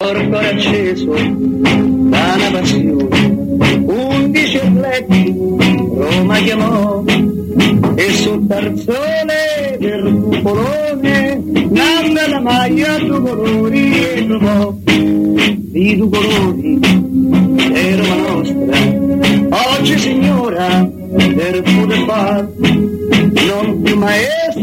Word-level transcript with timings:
Porto 0.00 0.36
acceso 0.36 1.10
da 1.10 2.34
una 2.36 2.50
passione, 2.52 3.82
undici 3.84 4.56
atleti 4.58 5.34
Roma 5.92 6.36
chiamò 6.36 7.02
e 7.96 8.10
sul 8.12 8.46
tarzone 8.46 9.76
del 9.80 10.20
cupolone 10.22 11.42
nanna 11.70 12.28
la 12.28 12.38
maglia 12.38 12.96
due 13.00 13.20
colori 13.20 14.04
e 14.04 14.24
trovò 14.28 14.72
di 14.84 15.96
due 15.96 16.08
colori 16.08 16.78
è 17.72 17.96
Roma 17.96 18.14
nostra 18.14 19.76
oggi 19.80 19.98
signora 19.98 20.88
per 21.34 21.62
poter 21.62 22.04
far 22.06 22.48
non 23.48 23.82
più 23.82 23.96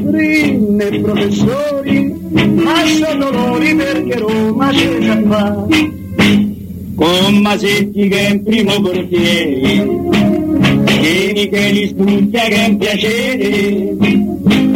maestri 0.02 0.58
né 0.58 1.00
professori 1.00 2.14
ma 2.32 2.86
sono 2.86 3.30
dolori 3.32 3.76
perché 3.76 4.18
Roma 4.18 4.70
c'è 4.70 4.98
già 5.00 5.22
fa 5.28 5.68
con 6.96 7.36
Masetti 7.42 8.08
che 8.08 8.28
è 8.28 8.32
in 8.32 8.44
primo 8.44 8.82
portiere 8.82 10.04
Vieni 11.00 11.50
che 11.50 11.70
li 11.72 11.88
studia 11.88 12.44
che 12.46 12.56
è 12.56 12.68
un 12.68 12.78
piacere. 12.78 13.96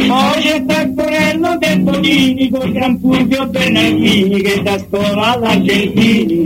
Poi 0.06 0.42
c'è 0.42 0.64
Taccorello 0.64 1.58
del 1.58 1.80
Bonini 1.80 2.50
con 2.50 2.70
Gran 2.70 3.00
Fulvio 3.00 3.46
Bernardini 3.48 4.40
che 4.40 4.62
da 4.62 4.78
scuola 4.78 5.32
all'Argentini. 5.32 6.42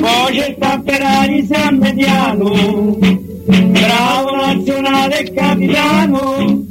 Poi 0.00 0.36
c'è 0.36 0.56
Tapperari 0.56 1.46
San 1.46 1.78
Mediano 1.78 3.24
bravo 3.44 4.36
nazionale 4.36 5.20
e 5.20 5.32
capitano 5.32 6.63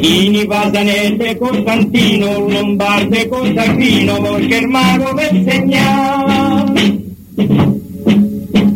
Ini 0.00 0.46
Pasanese 0.46 1.36
Costantino 1.38 2.48
Lombarde 2.48 3.28
Costantino 3.28 4.20
Volchermano 4.20 5.14
per 5.14 5.44
segnare 5.46 6.98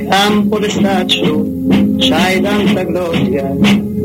Campo 0.09 0.59
d'estaccio 0.59 1.47
c'hai 1.99 2.41
tanta 2.41 2.83
gloria 2.85 3.51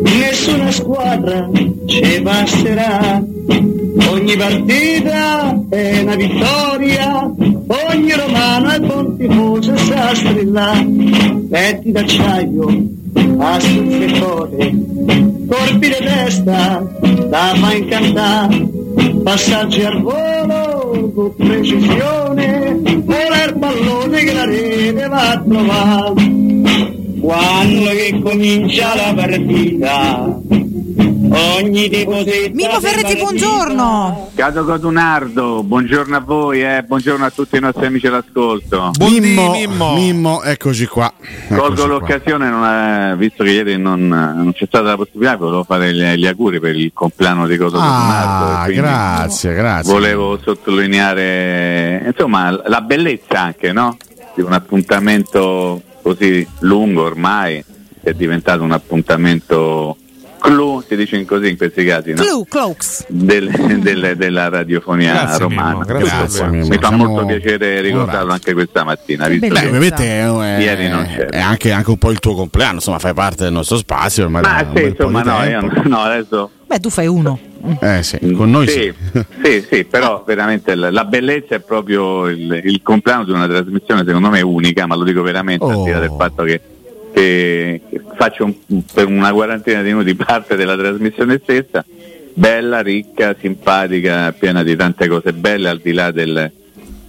nessuna 0.02 0.72
squadra 0.72 1.50
ci 1.86 2.22
passerà 2.24 3.22
ogni 4.10 4.36
partita 4.38 5.60
è 5.70 6.02
una 6.02 6.16
vittoria 6.16 7.32
ogni 7.90 8.12
romano 8.14 8.70
è 8.70 8.80
buon 8.80 9.18
tifoso 9.18 9.76
sa 9.78 10.16
strillare. 10.16 10.86
Petti 11.50 11.92
d'acciaio 11.92 12.98
a 13.38 13.60
sul 13.60 14.20
cuore 14.20 14.74
colpi 15.48 15.88
di 15.88 15.96
testa 16.00 16.86
da 17.28 17.54
fa 17.56 17.74
incantare 17.74 18.68
passaggi 19.24 19.84
al 19.84 20.02
volo 20.02 21.12
con 21.14 21.36
precisione 21.36 22.80
vola 23.10 23.44
il 23.46 23.58
pallone 23.58 24.24
che 24.24 24.34
la 24.34 24.46
rete 24.46 25.08
va 25.08 25.32
a 25.32 25.42
trovare. 25.42 26.38
Quando 27.20 27.90
che 27.90 28.20
comincia 28.24 28.96
la 28.96 29.14
partita 29.14 30.40
ogni 31.32 31.90
Mimmo 32.54 32.80
Ferretti, 32.80 33.16
buongiorno. 33.18 34.32
Cato 34.36 34.66
Codunardo, 34.66 35.64
buongiorno 35.64 36.16
a 36.16 36.20
voi, 36.20 36.64
eh, 36.64 36.84
buongiorno 36.86 37.26
a 37.26 37.30
tutti 37.30 37.58
i 37.58 37.60
nostri 37.60 37.86
amici 37.86 38.08
all'ascolto. 38.08 38.92
Mimmo, 39.00 39.94
Mimmo, 39.96 40.44
eccoci 40.44 40.86
qua. 40.88 41.12
Colgo 41.50 41.86
l'occasione, 41.86 42.50
non 42.50 42.64
è- 42.64 43.16
visto 43.18 43.44
che 43.44 43.52
ieri 43.52 43.78
non, 43.78 44.08
non 44.08 44.52
c'è 44.54 44.66
stata 44.66 44.90
la 44.90 44.96
possibilità, 44.96 45.36
volevo 45.36 45.64
fare 45.64 45.94
gli, 45.94 46.04
gli 46.16 46.26
auguri 46.28 46.60
per 46.60 46.76
il 46.76 46.92
compleanno 46.94 47.48
di 47.48 47.58
Codunardo. 47.58 48.46
Ah, 48.46 48.64
quindi 48.64 48.82
grazie, 48.82 49.54
grazie. 49.54 49.92
Volevo 49.92 50.40
sottolineare 50.42 52.04
insomma 52.06 52.52
la 52.68 52.82
bellezza 52.82 53.42
anche 53.42 53.72
no? 53.72 53.98
di 54.36 54.42
un 54.42 54.54
appuntamento 54.54 55.82
così 56.02 56.48
lungo 56.60 57.04
ormai, 57.04 57.64
che 58.02 58.12
è 58.12 58.14
diventato 58.14 58.64
un 58.64 58.72
appuntamento 58.72 59.98
clou, 60.40 60.82
si 60.88 60.96
dice 60.96 61.18
in 61.18 61.26
così 61.26 61.50
in 61.50 61.58
questi 61.58 61.86
casi, 61.86 62.14
no? 62.14 62.24
Clue, 62.24 62.46
Cloaks. 62.50 63.06
del- 63.08 63.50
del- 63.82 64.14
della 64.18 64.50
radiofonia 64.50 65.12
Grazie, 65.14 65.40
romana. 65.40 65.70
Mimmo, 65.72 65.84
grazie. 65.86 66.48
Mimmo. 66.48 66.68
Mi 66.68 66.78
fa 66.80 66.88
Siamo 66.88 67.06
molto 67.06 67.26
piacere 67.26 67.82
ricordarlo 67.82 68.32
anche 68.32 68.54
questa 68.54 68.84
mattina. 68.84 69.28
Visto 69.28 69.48
Beh, 69.48 69.68
ovviamente 69.68 70.04
è, 70.04 70.26
è- 70.26 70.60
ieri 70.62 70.88
non 70.88 71.06
c'era. 71.06 71.30
è 71.30 71.40
anche, 71.40 71.72
anche 71.72 71.90
un 71.90 71.98
po' 71.98 72.12
il 72.12 72.20
tuo 72.20 72.34
compleanno, 72.36 72.76
insomma, 72.76 73.00
fai 73.00 73.14
parte 73.14 73.44
del 73.44 73.54
nostro 73.54 73.78
spazio. 73.78 74.30
Ma 74.30 74.40
un 74.40 74.72
sì, 74.76 74.84
insomma, 74.84 75.22
no, 75.22 75.44
io 75.44 75.62
no, 75.84 76.00
adesso 76.00 76.52
Beh, 76.66 76.80
tu 76.80 76.90
fai 76.90 77.08
uno. 77.08 77.38
Eh 77.82 78.04
sì, 78.04 78.18
con 78.32 78.50
noi 78.52 78.68
sì. 78.70 78.94
sì, 79.12 79.24
sì, 79.44 79.66
sì, 79.70 79.84
però 79.84 80.24
veramente 80.26 80.76
la, 80.76 80.92
la 80.92 81.04
bellezza 81.04 81.56
è 81.56 81.60
proprio 81.60 82.28
il, 82.28 82.62
il 82.64 82.82
compleanno 82.82 83.26
di 83.26 83.32
una 83.32 83.48
trasmissione 83.48 84.04
secondo 84.06 84.30
me 84.30 84.40
unica, 84.42 84.86
ma 84.86 84.96
lo 84.96 85.04
dico 85.04 85.22
veramente 85.22 85.66
al 85.66 85.84
di 85.84 85.90
là 85.92 86.00
del 86.00 86.14
fatto 86.18 86.44
che, 86.44 86.62
che- 87.14 87.82
che 87.90 88.02
faccio 88.16 88.46
un- 88.46 88.84
per 88.94 89.08
una 89.08 89.32
quarantina 89.32 89.82
di 89.82 89.90
minuti 89.90 90.16
parte 90.16 90.56
della 90.56 90.78
trasmissione 90.78 91.40
stessa, 91.42 91.84
bella, 92.34 92.82
ricca, 92.82 93.36
simpatica, 93.40 94.32
piena 94.38 94.64
di 94.64 94.76
tante 94.76 95.08
cose 95.08 95.34
belle 95.34 95.70
al 95.70 95.80
di 95.80 95.92
là 95.94 96.12
del, 96.12 96.52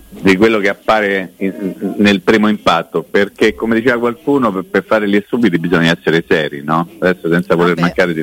di 0.08 0.36
quello 0.36 0.58
che 0.58 0.68
appare 0.68 1.32
in- 1.38 1.94
nel 1.98 2.20
primo 2.20 2.48
impatto, 2.48 3.04
perché 3.08 3.54
come 3.54 3.76
diceva 3.76 3.98
qualcuno, 3.98 4.50
per, 4.52 4.64
per 4.64 4.84
fare 4.84 5.08
gli 5.08 5.22
stupidi 5.26 5.58
bisogna 5.58 5.96
essere 5.96 6.24
seri, 6.26 6.62
no? 6.64 6.88
Adesso 6.98 7.30
senza 7.30 7.54
voler 7.54 7.78
mancare 7.78 8.12
di, 8.12 8.22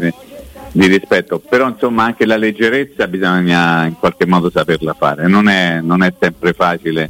di 0.72 0.88
rispetto, 0.88 1.40
però 1.40 1.70
insomma 1.70 2.04
anche 2.04 2.26
la 2.26 2.36
leggerezza 2.38 3.08
bisogna 3.08 3.86
in 3.86 3.94
qualche 3.98 4.26
modo 4.26 4.50
saperla 4.50 4.94
fare, 4.94 5.28
non 5.28 5.48
è, 5.48 5.80
non 5.82 6.04
è 6.04 6.14
sempre 6.20 6.54
facile 6.54 7.10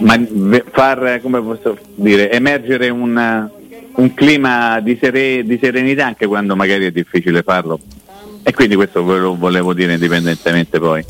ma 0.00 0.18
far 0.70 1.20
dire 1.94 2.30
emergere 2.30 2.88
un, 2.88 3.48
un 3.94 4.14
clima 4.14 4.80
di, 4.80 4.98
sere- 5.00 5.44
di 5.44 5.58
serenità 5.60 6.06
anche 6.06 6.26
quando 6.26 6.56
magari 6.56 6.86
è 6.86 6.90
difficile 6.90 7.42
farlo. 7.42 7.78
E 8.42 8.52
quindi 8.52 8.74
questo 8.74 9.04
ve 9.04 9.18
lo 9.18 9.36
volevo 9.36 9.74
dire 9.74 9.94
indipendentemente 9.94 10.78
poi 10.78 11.04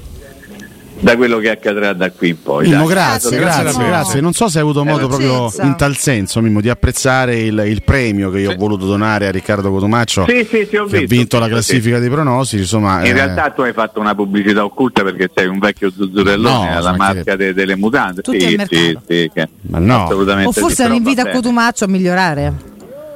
da 1.00 1.16
quello 1.16 1.38
che 1.38 1.50
accadrà 1.50 1.92
da 1.92 2.10
qui 2.10 2.28
in 2.30 2.42
poi. 2.42 2.68
Mimmo, 2.68 2.84
grazie, 2.86 3.36
Grazie, 3.38 3.62
grazie, 3.62 3.84
grazie. 3.86 4.20
Non 4.20 4.32
so 4.32 4.48
se 4.48 4.58
hai 4.58 4.64
avuto 4.64 4.84
modo 4.84 5.08
proprio 5.08 5.50
in 5.62 5.76
tal 5.76 5.96
senso, 5.96 6.40
Mimmo, 6.40 6.60
di 6.60 6.68
apprezzare 6.68 7.38
il, 7.40 7.62
il 7.66 7.82
premio 7.82 8.30
che 8.30 8.40
io 8.40 8.52
ho 8.52 8.56
voluto 8.56 8.86
donare 8.86 9.26
a 9.26 9.30
Riccardo 9.30 9.70
Cotomaccio, 9.70 10.26
Sì, 10.28 10.46
sì, 10.48 10.66
sì, 10.68 10.76
ho 10.76 10.84
che 10.86 10.98
ha 10.98 11.06
vinto 11.06 11.38
la 11.38 11.48
classifica 11.48 11.98
dei 11.98 12.08
pronostici. 12.10 12.62
Insomma, 12.62 13.00
In 13.00 13.06
eh, 13.06 13.12
realtà 13.12 13.50
tu 13.50 13.62
hai 13.62 13.72
fatto 13.72 13.98
una 14.00 14.14
pubblicità 14.14 14.64
occulta 14.64 15.02
perché 15.02 15.30
sei 15.34 15.46
un 15.46 15.58
vecchio 15.58 15.90
zuzzurellone 15.90 16.70
No, 16.70 16.76
alla 16.76 16.90
ma 16.90 16.96
marca 17.12 17.36
de- 17.36 17.54
delle 17.54 17.76
mutande. 17.76 18.22
Tutti 18.22 18.40
sì, 18.40 18.60
sì, 18.68 18.98
sì, 19.06 19.30
che- 19.32 19.48
Ma 19.62 19.78
no. 19.78 20.08
O 20.44 20.52
forse 20.52 20.74
sì, 20.76 20.82
è 20.82 20.86
un 20.86 20.94
invito 20.94 21.20
a 21.20 21.24
bene. 21.24 21.36
Cotumaccio 21.36 21.84
a 21.84 21.88
migliorare. 21.88 22.52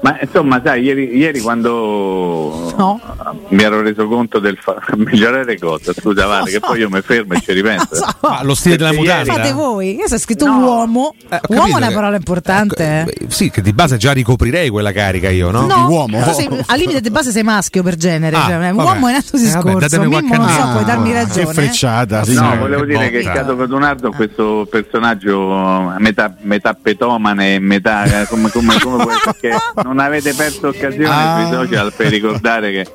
Ma 0.05 0.19
insomma, 0.21 0.61
sai, 0.63 0.83
ieri, 0.83 1.17
ieri 1.17 1.41
quando 1.41 2.73
No. 2.77 3.01
mi 3.49 3.63
ero 3.63 3.81
reso 3.81 4.07
conto 4.07 4.39
del 4.39 4.59
fa- 4.61 4.77
migliorare 4.97 5.59
cosa, 5.59 5.95
scusa 5.99 6.27
Vale, 6.27 6.51
che 6.51 6.61
poi 6.61 6.81
io 6.81 6.91
mi 6.91 7.01
fermo 7.01 7.33
e 7.33 7.41
ci 7.41 7.53
ripenso. 7.53 8.05
Ah, 8.21 8.43
lo 8.43 8.55
stile 8.55 8.77
della 8.77 8.93
mutanda? 8.93 9.33
Fate 9.35 9.53
voi, 9.53 9.97
io 9.97 10.07
sono 10.07 10.19
scritto 10.19 10.45
No. 10.47 10.59
uomo. 10.59 11.15
Eh, 11.31 11.41
uomo 11.49 11.75
è 11.75 11.77
una 11.77 11.89
che- 11.89 11.95
parola 11.95 12.17
importante. 12.17 12.75
Ecco, 13.01 13.11
eh. 13.11 13.15
beh, 13.27 13.31
sì, 13.31 13.51
che 13.51 13.63
di 13.63 13.73
base 13.73 13.97
già 13.97 14.13
ricoprirei 14.13 14.69
quella 14.71 14.93
carica 14.93 15.31
io, 15.31 15.51
no? 15.51 15.67
No, 15.67 15.87
uomo. 15.89 16.23
tu 16.23 16.33
sei- 16.33 16.49
al 16.67 16.79
limite 16.79 17.01
di 17.01 17.11
base 17.11 17.31
sei 17.31 17.43
maschio 17.43 17.83
per 17.83 17.97
genere. 17.97 18.37
Ah, 18.37 18.41
cioè, 18.47 18.59
vabbè. 18.59 18.71
uomo 18.73 19.07
è 19.07 19.11
un 19.11 19.15
altro 19.17 19.39
Eh, 19.39 19.41
vabbè, 19.43 19.55
discorso. 19.55 19.79
datemi 19.79 20.07
Mimmo 20.09 20.37
non 20.37 20.49
so, 20.49 20.69
puoi 20.73 20.85
darmi 20.85 21.13
ragione. 21.15 21.47
Che 21.47 21.53
frecciata, 21.53 22.25
sì. 22.25 22.35
No, 22.35 22.51
Sì, 22.53 22.59
volevo 22.59 22.81
che 22.83 22.87
dire 22.89 23.11
che 23.11 23.19
botta. 23.23 23.33
Cato 23.33 23.57
Cotunardo 23.57 24.11
è 24.11 24.15
questo 24.15 24.67
personaggio 24.71 25.93
metà, 25.99 26.35
metà 26.43 26.75
petomane 26.75 27.55
e 27.55 27.59
metà 27.59 28.23
eh, 28.23 28.27
come, 28.27 28.51
come, 28.51 28.79
come 28.81 29.03
essere, 29.05 29.21
perché 29.25 29.57
non 29.85 29.94
avete 30.03 30.35
perso 30.35 30.69
occasione 30.69 31.09
Ah. 31.09 31.41
sui 31.47 31.55
social 31.55 31.93
per 31.97 32.09
ricordare 32.09 32.73
che 32.73 32.87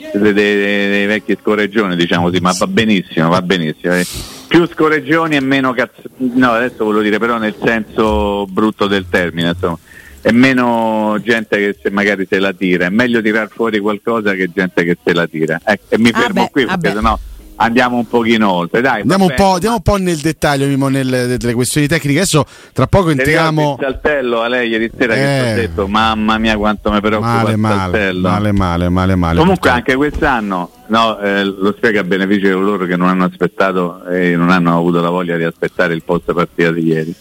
siete 0.00 0.32
dei, 0.32 0.56
dei- 0.56 0.88
dei 0.88 1.06
vecchi 1.06 1.36
scorreggioni, 1.40 1.94
diciamo 1.96 2.24
così, 2.28 2.40
ma 2.40 2.52
va 2.58 2.66
benissimo, 2.66 3.28
va 3.28 3.42
benissimo. 3.42 3.94
eh. 3.94 4.06
Più 4.48 4.66
scorreggioni 4.66 5.36
e 5.36 5.40
meno 5.40 5.72
cazzo. 5.74 6.02
No, 6.16 6.52
adesso 6.52 6.84
volevo 6.84 7.02
dire 7.02 7.18
però 7.18 7.36
nel 7.38 7.54
senso 7.62 8.46
brutto 8.48 8.86
del 8.86 9.06
termine, 9.10 9.50
insomma. 9.50 9.78
È 10.20 10.32
meno 10.32 11.16
gente 11.22 11.56
che 11.58 11.76
se 11.80 11.90
magari 11.90 12.26
se 12.28 12.38
la 12.40 12.52
tira, 12.52 12.86
è 12.86 12.88
meglio 12.90 13.22
tirar 13.22 13.48
fuori 13.50 13.78
qualcosa 13.78 14.32
che 14.34 14.50
gente 14.52 14.82
che 14.84 14.96
se 15.02 15.12
la 15.14 15.26
tira. 15.26 15.60
Ecco, 15.62 15.84
e 15.94 15.98
mi 15.98 16.10
Ah 16.12 16.18
fermo 16.20 16.42
beh, 16.44 16.50
qui 16.50 16.62
ah 16.62 16.66
perché 16.76 16.88
beh. 16.88 16.94
sennò 16.94 17.18
andiamo 17.58 17.96
un 17.96 18.08
pochino 18.08 18.50
oltre. 18.50 18.80
Dai, 18.80 19.02
Andiamo 19.02 19.26
un, 19.26 19.34
po', 19.36 19.52
andiamo 19.54 19.76
un 19.76 19.82
po' 19.82 19.96
nel 19.96 20.16
dettaglio, 20.16 20.66
Mimmo, 20.66 20.88
nel- 20.88 21.36
delle 21.38 21.54
questioni 21.54 21.86
tecniche. 21.86 22.18
Adesso 22.20 22.44
tra 22.72 22.86
poco 22.86 23.10
entriamo. 23.10 23.76
il 23.78 23.84
saltello 23.84 24.40
a 24.40 24.48
lei 24.48 24.68
ieri 24.70 24.90
sera 24.96 25.14
che 25.14 25.20
Eh. 25.38 25.42
ti 25.44 25.50
ho 25.50 25.54
detto 25.62 25.86
mamma 25.88 26.38
mia 26.38 26.56
quanto 26.56 26.90
mi 26.90 27.00
preoccupa 27.00 27.30
Male, 27.32 27.50
il 27.52 27.58
male, 27.58 27.76
saltello 27.78 28.28
male, 28.28 28.52
male, 28.52 28.88
male, 28.88 29.14
male. 29.14 29.38
comunque 29.38 29.70
anche 29.70 29.94
quest'anno 29.94 30.70
no, 30.86 31.18
eh, 31.20 31.44
lo 31.44 31.74
spiega 31.76 32.00
a 32.00 32.04
beneficio 32.04 32.46
di 32.48 32.52
coloro 32.54 32.86
che 32.86 32.96
non 32.96 33.08
hanno 33.08 33.24
aspettato 33.24 34.04
e 34.06 34.36
non 34.36 34.50
hanno 34.50 34.76
avuto 34.76 35.00
la 35.00 35.10
voglia 35.10 35.36
di 35.36 35.44
aspettare 35.44 35.94
il 35.94 36.02
post 36.02 36.32
partita 36.32 36.70
di 36.72 36.82
ieri 36.84 37.14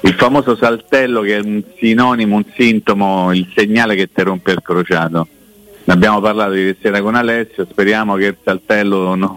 il 0.00 0.14
famoso 0.14 0.54
saltello 0.56 1.20
che 1.22 1.36
è 1.36 1.40
un 1.40 1.60
sinonimo, 1.76 2.36
un 2.36 2.44
sintomo, 2.56 3.32
il 3.34 3.50
segnale 3.54 3.96
che 3.96 4.08
ti 4.12 4.22
rompe 4.22 4.52
il 4.52 4.60
crociato 4.62 5.26
ne 5.88 5.94
abbiamo 5.94 6.20
parlato 6.20 6.52
ieri 6.52 6.76
sera 6.82 7.00
con 7.00 7.14
Alessio, 7.14 7.66
speriamo 7.68 8.14
che 8.16 8.26
il 8.26 8.36
saltello 8.44 9.14
non, 9.14 9.34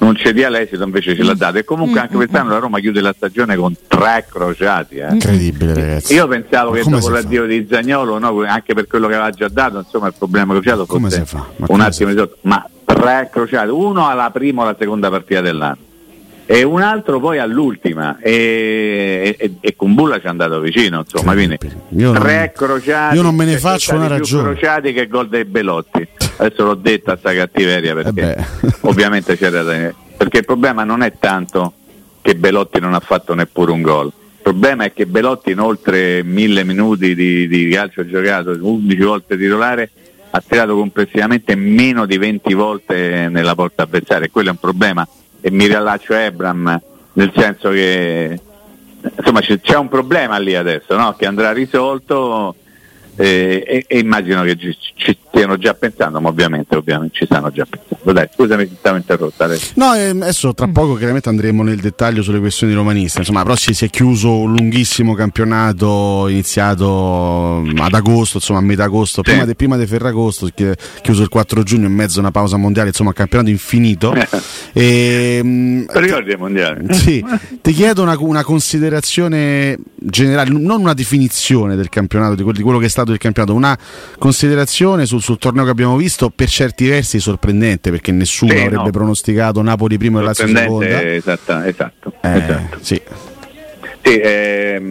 non 0.00 0.16
ci 0.16 0.34
dia 0.34 0.50
l'esito, 0.50 0.84
invece 0.84 1.16
ce 1.16 1.22
l'ha 1.22 1.32
dato. 1.32 1.56
E 1.56 1.64
comunque 1.64 1.98
anche 1.98 2.14
quest'anno 2.14 2.50
la 2.50 2.58
Roma 2.58 2.78
chiude 2.78 3.00
la 3.00 3.14
stagione 3.16 3.56
con 3.56 3.74
tre 3.86 4.26
crociati. 4.28 4.96
eh. 4.96 5.12
Incredibile, 5.12 5.72
ragazzi. 5.72 6.12
Io 6.12 6.28
pensavo 6.28 6.72
Ma 6.72 6.76
che 6.76 6.90
dopo 6.90 7.08
l'addio 7.08 7.46
di 7.46 7.66
Zagnolo, 7.68 8.18
no, 8.18 8.42
anche 8.46 8.74
per 8.74 8.86
quello 8.86 9.08
che 9.08 9.14
aveva 9.14 9.30
già 9.30 9.48
dato, 9.48 9.78
insomma 9.78 10.08
il 10.08 10.14
problema 10.18 10.52
crociato 10.52 10.84
Come 10.84 11.08
fosse 11.08 11.24
fa? 11.24 11.46
Un 11.68 11.80
attimo 11.80 12.10
di 12.10 12.18
sotto. 12.18 12.36
Ma 12.42 12.68
tre 12.84 13.30
crociati, 13.32 13.70
uno 13.70 14.06
alla 14.08 14.30
prima 14.30 14.60
o 14.60 14.64
alla 14.64 14.76
seconda 14.78 15.08
partita 15.08 15.40
dell'anno 15.40 15.86
e 16.50 16.62
un 16.62 16.80
altro 16.80 17.20
poi 17.20 17.38
all'ultima 17.38 18.16
e, 18.22 19.36
e, 19.38 19.56
e 19.60 19.76
con 19.76 19.92
Bulla 19.94 20.18
ci 20.18 20.24
è 20.24 20.28
andato 20.30 20.60
vicino, 20.60 21.00
insomma, 21.00 21.34
quindi 21.34 21.58
tre 21.58 22.52
crociati. 22.56 23.16
io 23.16 23.20
non 23.20 23.34
me 23.34 23.44
ne 23.44 23.58
faccio 23.58 23.94
una 23.94 24.06
ragione. 24.06 24.54
crociati 24.54 24.94
che 24.94 25.08
gol 25.08 25.28
dei 25.28 25.44
Belotti. 25.44 26.08
Adesso 26.38 26.64
l'ho 26.64 26.74
detta 26.74 27.18
sta 27.18 27.34
cattiveria 27.34 27.92
perché 27.94 28.34
Eh 28.34 28.72
ovviamente 28.88 29.36
c'era 29.36 29.62
da- 29.62 29.92
perché 30.16 30.38
il 30.38 30.46
problema 30.46 30.84
non 30.84 31.02
è 31.02 31.12
tanto 31.18 31.74
che 32.22 32.34
Belotti 32.34 32.80
non 32.80 32.94
ha 32.94 33.00
fatto 33.00 33.34
neppure 33.34 33.70
un 33.70 33.82
gol. 33.82 34.06
Il 34.06 34.40
problema 34.40 34.84
è 34.84 34.92
che 34.94 35.04
Belotti 35.04 35.50
in 35.50 35.60
oltre 35.60 36.22
mille 36.22 36.64
minuti 36.64 37.14
di, 37.14 37.46
di 37.46 37.68
calcio 37.68 38.06
giocato, 38.06 38.56
11 38.58 39.02
volte 39.02 39.36
titolare, 39.36 39.90
ha 40.30 40.42
tirato 40.46 40.74
complessivamente 40.76 41.54
meno 41.56 42.06
di 42.06 42.16
20 42.16 42.54
volte 42.54 43.28
nella 43.30 43.54
porta 43.54 43.82
avversaria 43.82 44.24
e 44.24 44.30
quello 44.30 44.48
è 44.48 44.52
un 44.52 44.58
problema 44.58 45.06
e 45.40 45.50
mi 45.50 45.66
riallaccio 45.66 46.12
a 46.14 46.20
Ebram 46.20 46.80
nel 47.12 47.32
senso 47.34 47.70
che 47.70 48.40
insomma 49.16 49.40
c'è, 49.40 49.76
un 49.76 49.88
problema 49.88 50.38
lì 50.38 50.54
adesso 50.54 50.96
no? 50.96 51.14
che 51.14 51.26
andrà 51.26 51.52
risolto 51.52 52.54
eh, 53.16 53.62
e, 53.66 53.84
e 53.86 53.98
immagino 53.98 54.42
che 54.42 54.56
ci, 54.56 54.76
ci 54.94 55.18
stiano 55.38 55.56
già 55.56 55.74
pensando, 55.74 56.20
ma 56.20 56.28
ovviamente, 56.28 56.74
ovviamente 56.74 57.18
ci 57.18 57.24
stanno 57.24 57.50
già 57.50 57.64
pensando. 57.64 58.12
Dai, 58.12 58.28
scusami 58.34 58.66
se 58.66 58.74
stavo 58.78 58.96
interrotta 58.96 59.44
adesso. 59.44 59.72
No, 59.76 59.94
ehm, 59.94 60.22
adesso 60.22 60.52
tra 60.52 60.66
poco 60.68 60.94
chiaramente 60.94 61.28
andremo 61.28 61.62
nel 61.62 61.78
dettaglio 61.78 62.22
sulle 62.22 62.40
questioni 62.40 62.74
romaniste. 62.74 63.20
Insomma, 63.20 63.42
però 63.42 63.54
si 63.54 63.72
si 63.74 63.84
è 63.84 63.90
chiuso 63.90 64.38
un 64.38 64.54
lunghissimo 64.56 65.14
campionato 65.14 66.26
iniziato 66.28 67.62
mm, 67.64 67.78
ad 67.78 67.94
agosto, 67.94 68.38
insomma 68.38 68.58
a 68.58 68.62
metà 68.62 68.84
agosto, 68.84 69.22
Sì. 69.24 69.30
prima, 69.30 69.44
de, 69.44 69.54
prima 69.54 69.76
di 69.76 69.86
Ferragosto, 69.86 70.48
chi- 70.52 70.72
chiuso 71.02 71.22
il 71.22 71.28
4 71.28 71.62
giugno 71.62 71.86
in 71.86 71.94
mezzo 71.94 72.18
a 72.18 72.22
una 72.22 72.30
pausa 72.32 72.56
mondiale, 72.56 72.88
insomma, 72.88 73.10
un 73.10 73.14
campionato 73.14 73.50
infinito. 73.50 74.14
e, 74.72 75.40
mm, 75.42 75.84
Ricordi 75.88 76.28
dei 76.28 76.36
mondiali? 76.36 76.92
sì, 76.94 77.24
ti 77.62 77.72
chiedo 77.72 78.02
una, 78.02 78.16
una 78.18 78.42
considerazione 78.42 79.78
generale, 79.94 80.50
non 80.50 80.80
una 80.80 80.94
definizione 80.94 81.76
del 81.76 81.88
campionato, 81.88 82.34
di 82.34 82.62
quello 82.62 82.78
che 82.78 82.86
è 82.86 82.90
stato 82.90 83.12
il 83.12 83.18
campionato, 83.18 83.54
una 83.54 83.76
considerazione 84.18 85.06
sul, 85.06 85.22
sul 85.28 85.36
torneo 85.38 85.64
che 85.64 85.70
abbiamo 85.70 85.94
visto, 85.96 86.30
per 86.30 86.48
certi 86.48 86.88
versi 86.88 87.20
sorprendente, 87.20 87.90
perché 87.90 88.12
nessuno 88.12 88.52
Sì, 88.52 88.60
avrebbe 88.60 88.84
no. 88.84 88.90
pronosticato 88.90 89.60
Napoli 89.60 89.98
primo 89.98 90.20
e 90.20 90.22
Lazio 90.22 90.46
seconda. 90.46 91.02
Esatto, 91.04 91.58
esatto, 91.64 92.12
Eh, 92.22 92.28
esatto. 92.38 92.78
sì. 92.80 93.02
Sì, 94.02 94.20
ehm, 94.22 94.90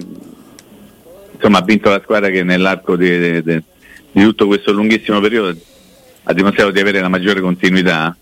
insomma 1.33 1.57
ha 1.57 1.63
vinto 1.63 1.89
la 1.89 1.99
squadra 2.03 2.29
che 2.29 2.43
nell'arco 2.43 2.95
di, 2.95 3.17
di- 3.19 3.41
di- 3.43 3.63
di 4.11 4.21
tutto 4.23 4.45
questo 4.45 4.71
lunghissimo 4.71 5.19
periodo 5.19 5.57
ha 6.23 6.33
dimostrato 6.33 6.69
di 6.69 6.79
avere 6.81 6.99
la 6.99 7.09
maggiore 7.09 7.41
continuità, 7.41 8.15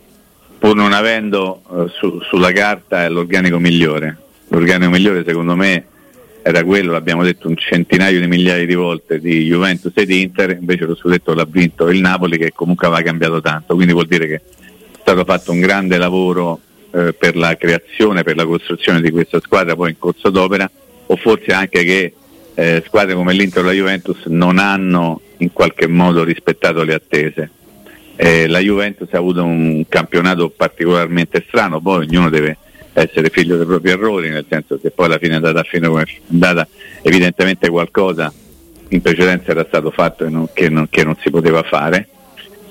pur 0.58 0.74
non 0.74 0.94
avendo 0.94 1.64
eh, 1.70 1.90
su- 2.00 2.22
sulla 2.30 2.54
carta 2.54 3.10
l'organico 3.10 3.60
migliore. 3.60 4.18
L'organico 4.48 4.90
migliore 4.90 5.26
secondo 5.28 5.58
me 5.58 5.86
era 6.48 6.64
quello, 6.64 6.92
l'abbiamo 6.92 7.24
detto 7.24 7.48
un 7.48 7.58
centinaio 7.58 8.20
di 8.20 8.28
migliaia 8.28 8.68
di 8.68 8.76
volte, 8.76 9.20
di 9.20 9.46
Juventus 9.46 9.92
e 9.96 10.06
di 10.06 10.22
Inter, 10.22 10.52
invece 10.52 10.86
lo 10.86 10.94
scudetto 10.94 11.34
l'ha 11.34 11.48
vinto 11.50 11.90
il 11.90 12.00
Napoli 12.00 12.38
che 12.38 12.52
comunque 12.54 12.86
aveva 12.86 13.02
cambiato 13.02 13.42
tanto, 13.42 13.74
quindi 13.74 13.94
vuol 13.94 14.06
dire 14.06 14.28
che 14.28 14.36
è 14.36 14.42
stato 15.02 15.24
fatto 15.26 15.52
un 15.52 15.60
grande 15.60 15.98
lavoro 15.98 16.60
eh, 16.92 17.14
per 17.14 17.36
la 17.36 17.58
creazione, 17.58 18.22
per 18.22 18.36
la 18.36 18.46
costruzione 18.46 19.02
di 19.02 19.10
questa 19.10 19.40
squadra 19.40 19.76
poi 19.76 19.90
in 19.90 19.98
corso 19.98 20.30
d'opera, 20.30 20.70
o 21.08 21.16
forse 21.16 21.52
anche 21.52 21.84
che 21.84 22.14
eh, 22.54 22.84
squadre 22.86 23.16
come 23.16 23.34
l'Inter 23.34 23.64
o 23.64 23.66
la 23.66 23.72
Juventus 23.72 24.26
non 24.26 24.60
hanno 24.60 25.22
in 25.38 25.52
qualche 25.52 25.88
modo 25.88 26.24
rispettato 26.24 26.84
le 26.84 26.94
attese. 26.94 27.50
Eh, 28.18 28.48
la 28.48 28.60
Juventus 28.60 29.12
ha 29.14 29.18
avuto 29.18 29.44
un 29.44 29.84
campionato 29.90 30.52
particolarmente 30.52 31.44
strano, 31.48 31.82
poi 31.82 32.06
ognuno 32.06 32.30
deve 32.30 32.58
essere 32.98 33.30
figlio 33.30 33.58
dei 33.58 33.66
propri 33.66 33.92
errori, 33.92 34.30
nel 34.30 34.46
senso 34.50 34.80
che 34.80 34.90
poi 34.92 35.06
alla 35.08 35.18
fine 35.18 35.34
è 35.34 35.36
andata 35.36 35.60
a 35.60 35.64
fine 35.64 35.88
come 35.88 36.04
è 36.04 36.08
andata, 36.32 36.68
evidentemente 37.02 37.70
qualcosa 37.70 38.32
in 38.90 39.02
precedenza 39.02 39.52
era 39.52 39.66
stato 39.68 39.92
fatto 39.92 40.26
e 40.26 40.30
non- 40.30 40.48
che, 40.54 40.70
non, 40.70 40.88
che 40.90 41.04
non 41.04 41.16
si 41.22 41.30
poteva 41.30 41.62
fare. 41.64 42.08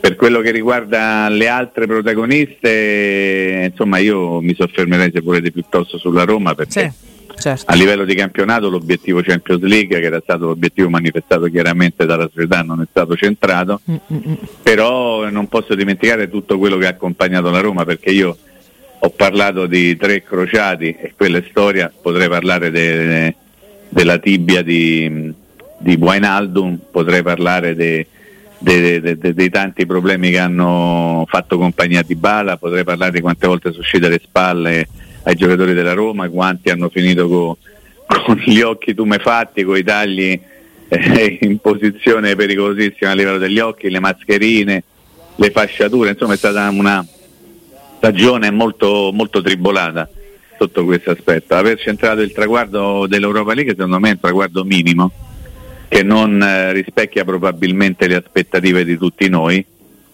Per 0.01 0.17
quello 0.17 0.41
che 0.41 0.51
riguarda 0.51 1.29
le 1.29 1.49
altre 1.49 1.87
protagoniste, 1.87 3.69
insomma 3.71 3.99
io 3.99 4.41
mi 4.41 4.55
soffermerei 4.55 5.11
se 5.13 5.21
volete 5.21 5.51
piuttosto 5.51 5.99
sulla 5.99 6.25
Roma 6.25 6.55
perché 6.55 6.93
Sì, 7.35 7.41
certo. 7.41 7.65
a 7.71 7.75
livello 7.75 8.05
di 8.05 8.15
campionato 8.15 8.69
l'obiettivo 8.69 9.23
Champions 9.23 9.63
League, 9.63 9.99
che 10.01 10.07
era 10.07 10.21
stato 10.23 10.47
l'obiettivo 10.47 10.89
manifestato 10.91 11.47
chiaramente 11.47 12.05
dalla 12.07 12.29
società, 12.33 12.63
non 12.63 12.81
è 12.83 12.87
stato 12.89 13.17
centrato, 13.17 13.81
Mm, 13.91 13.95
mm, 14.13 14.17
mm. 14.29 14.35
però 14.63 15.29
non 15.31 15.49
posso 15.49 15.75
dimenticare 15.75 16.29
tutto 16.29 16.59
quello 16.59 16.77
che 16.77 16.87
ha 16.87 16.91
accompagnato 16.91 17.51
la 17.51 17.61
Roma 17.61 17.85
perché 17.85 18.11
io 18.11 18.37
ho 19.05 19.11
parlato 19.11 19.67
di 19.67 19.99
tre 19.99 20.23
crociati 20.23 20.97
e 20.99 21.13
quella 21.15 21.37
è 21.37 21.45
storia, 21.51 21.93
potrei 22.01 22.27
parlare 22.27 22.71
de- 22.71 23.35
della 23.91 24.17
tibia 24.17 24.63
di, 24.63 25.31
di 25.79 25.97
Wijnaldum, 26.01 26.79
potrei 26.91 27.23
parlare 27.23 27.75
de- 27.75 28.07
de- 28.59 29.01
de- 29.03 29.19
de- 29.19 29.35
dei 29.35 29.51
tanti 29.51 29.85
problemi 29.85 30.31
che 30.31 30.39
hanno 30.39 31.27
fatto 31.29 31.59
compagnia 31.59 32.01
di 32.01 32.15
Bala, 32.15 32.57
potrei 32.57 32.83
parlare 32.83 33.13
di 33.13 33.21
quante 33.21 33.47
volte 33.47 33.71
sono 33.73 33.83
uscite 33.83 34.09
le 34.09 34.21
spalle 34.25 34.89
ai 35.25 35.35
giocatori 35.35 35.75
della 35.75 35.93
Roma, 35.93 36.27
quanti 36.31 36.71
hanno 36.71 36.89
finito 36.89 37.29
co- 37.29 37.59
con 38.25 38.37
gli 38.37 38.63
occhi 38.63 38.95
tumefatti, 38.95 39.65
con 39.65 39.77
i 39.77 39.83
tagli 39.83 40.41
eh, 40.89 41.39
in 41.43 41.59
posizione 41.59 42.35
pericolosissima 42.37 43.11
a 43.11 43.15
livello 43.15 43.39
degli 43.39 43.59
occhi, 43.59 43.91
le 43.91 44.01
mascherine, 44.01 44.83
le 45.37 45.51
fasciature, 45.51 46.11
insomma 46.11 46.33
è 46.33 46.39
stata 46.39 46.67
una 46.71 47.07
stagione 48.05 48.51
molto, 48.51 49.11
molto 49.15 49.41
tribolata. 49.41 50.09
sotto 50.57 50.85
questo 50.85 51.11
aspetto. 51.11 51.55
Aver 51.55 51.81
centrato 51.81 52.21
il 52.21 52.33
traguardo 52.33 53.07
dell'Europa 53.09 53.55
League 53.55 53.73
secondo 53.73 53.99
me 53.99 54.11
è 54.11 54.13
un 54.13 54.21
traguardo 54.21 54.63
minimo 54.63 55.11
che 55.89 56.03
non 56.05 56.41
eh, 56.41 56.73
rispecchia 56.73 57.25
probabilmente 57.25 58.07
le 58.07 58.17
aspettative 58.17 58.85
di 58.85 58.97
tutti 58.97 59.29
noi, 59.29 59.65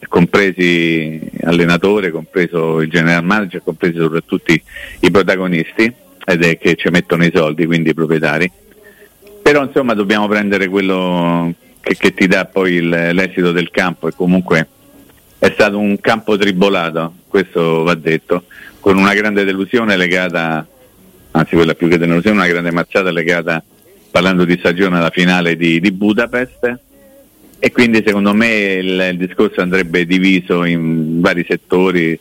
compresi 0.09 1.21
allenatore, 1.43 2.11
compreso 2.11 2.81
il 2.81 2.89
general 2.89 3.25
manager, 3.25 3.63
compresi 3.63 3.99
soprattutto 3.99 4.53
i, 4.53 5.11
protagonisti 5.11 5.93
ed 6.25 6.43
è 6.43 6.59
che 6.59 6.75
ci 6.77 6.89
mettono 6.91 7.25
i 7.25 7.33
soldi, 7.35 7.67
quindi 7.67 7.91
i 7.91 7.95
proprietari. 7.95 8.51
Però 9.43 9.63
insomma 9.63 9.95
dobbiamo 9.95 10.27
prendere 10.27 10.69
quello 10.69 11.53
che, 11.81 11.97
che 11.97 12.15
ti 12.15 12.27
dà 12.27 12.47
poi 12.47 12.75
il- 12.75 13.11
l'esito 13.13 13.53
del 13.53 13.71
campo 13.71 14.09
e 14.09 14.13
comunque 14.15 14.69
è 15.39 15.51
stato 15.55 15.79
un 15.79 16.01
campo 16.01 16.37
tribolato, 16.37 17.15
questo 17.31 17.83
va 17.83 17.95
detto, 17.95 18.45
con 18.81 18.99
una 18.99 19.15
grande 19.15 19.45
delusione 19.45 19.97
legata, 19.97 20.67
anzi 21.31 21.55
quella 21.55 21.75
più 21.75 21.89
che 21.89 21.97
delusione, 21.97 22.37
una 22.37 22.47
grande 22.47 22.73
mazzata 22.73 23.11
legata, 23.11 23.63
parlando 24.11 24.45
di 24.45 24.57
stagione, 24.59 24.99
alla 24.99 25.11
finale 25.11 25.57
di, 25.57 25.81
di 25.81 25.93
Budapest 25.93 26.79
e 27.63 27.73
quindi 27.73 28.03
secondo 28.05 28.33
me 28.33 28.49
il, 28.49 29.09
il 29.13 29.17
discorso 29.19 29.61
andrebbe 29.61 30.07
diviso 30.07 30.65
in 30.65 31.21
vari 31.21 31.45
settori, 31.47 32.19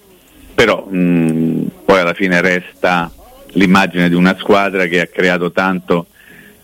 però 0.54 0.86
mh, 0.86 1.72
poi 1.86 2.00
alla 2.00 2.14
fine 2.14 2.42
resta 2.42 3.12
l'immagine 3.54 4.10
di 4.10 4.16
una 4.16 4.36
squadra 4.38 4.86
che 4.86 5.00
ha 5.00 5.08
creato 5.08 5.52
tanto 5.52 6.08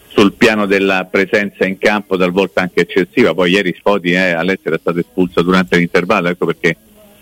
sul 0.07 0.33
piano 0.33 0.65
della 0.65 1.07
presenza 1.09 1.65
in 1.65 1.77
campo, 1.77 2.17
talvolta 2.17 2.61
anche 2.61 2.81
eccessiva. 2.81 3.33
Poi 3.33 3.51
ieri 3.51 3.73
Sfoti 3.77 4.11
eh, 4.11 4.31
all'estero 4.31 4.75
è 4.75 4.79
stato 4.79 4.99
espulso 4.99 5.41
durante 5.41 5.77
l'intervallo, 5.77 6.27
ecco 6.27 6.45
perché 6.45 6.75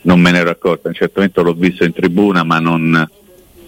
non 0.03 0.19
me 0.21 0.31
ne 0.31 0.39
ero 0.39 0.49
accorto. 0.51 0.87
A 0.87 0.89
un 0.89 0.95
certo 0.95 1.13
momento 1.15 1.41
l'ho 1.43 1.53
visto 1.53 1.83
in 1.83 1.93
tribuna, 1.93 2.43
ma 2.43 2.59
non, 2.59 3.09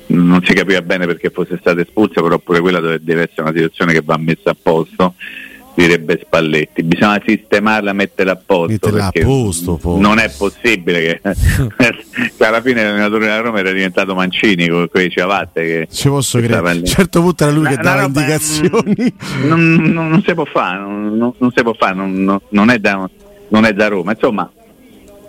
non 0.08 0.42
si 0.44 0.54
capiva 0.54 0.82
bene 0.82 1.06
perché 1.06 1.30
fosse 1.30 1.58
stato 1.60 1.80
espulso, 1.80 2.22
però 2.22 2.38
pure 2.40 2.60
quella 2.62 2.80
deve, 2.80 3.00
deve 3.02 3.24
essere 3.24 3.42
una 3.44 3.54
situazione 3.54 3.94
che 3.94 4.02
va 4.04 4.18
messa 4.18 4.52
a 4.52 4.56
posto, 4.62 5.16
direbbe 5.74 6.20
Spalletti. 6.24 6.84
Bisogna 6.84 7.22
sistemarla, 7.26 7.92
metterla 7.92 8.32
a 8.34 8.40
posto. 8.46 8.72
Metterla 8.72 9.06
a 9.08 9.12
perché 9.12 9.26
posto. 9.28 9.80
Non 9.98 10.20
è 10.20 10.32
possibile 10.38 11.02
che, 11.02 11.22
che 12.38 12.46
alla 12.46 12.62
fine 12.62 12.82
l'allenatore 12.84 13.26
della 13.26 13.42
Roma 13.42 13.60
era 13.60 13.72
diventato 13.72 14.14
Mancini 14.16 14.68
con 14.70 14.88
quei 14.90 15.10
ciabatte 15.10 15.62
che 15.64 15.88
Ci 15.92 16.08
posso 16.08 16.40
che 16.40 16.48
credere. 16.48 16.70
A 16.70 16.74
un 16.76 16.86
certo 16.86 17.22
punto 17.22 17.44
era 17.44 17.52
lui 17.52 17.66
che 17.68 17.74
Una- 17.74 17.82
dava 17.82 18.02
roba, 18.04 18.20
indicazioni. 18.22 18.96
mm, 19.14 19.48
Non, 19.48 19.74
non- 19.74 20.10
non 20.10 20.24
si 20.26 20.34
può 20.34 20.46
fare, 20.46 20.80
non, 20.80 21.34
non- 21.38 21.52
si 21.54 21.62
può 21.64 21.74
fare, 21.74 21.94
non 21.96 22.70
è 22.70 22.78
da, 22.80 23.10
non 23.50 23.66
è 23.66 23.74
da 23.74 23.88
Roma. 23.88 24.12
Insomma, 24.14 24.50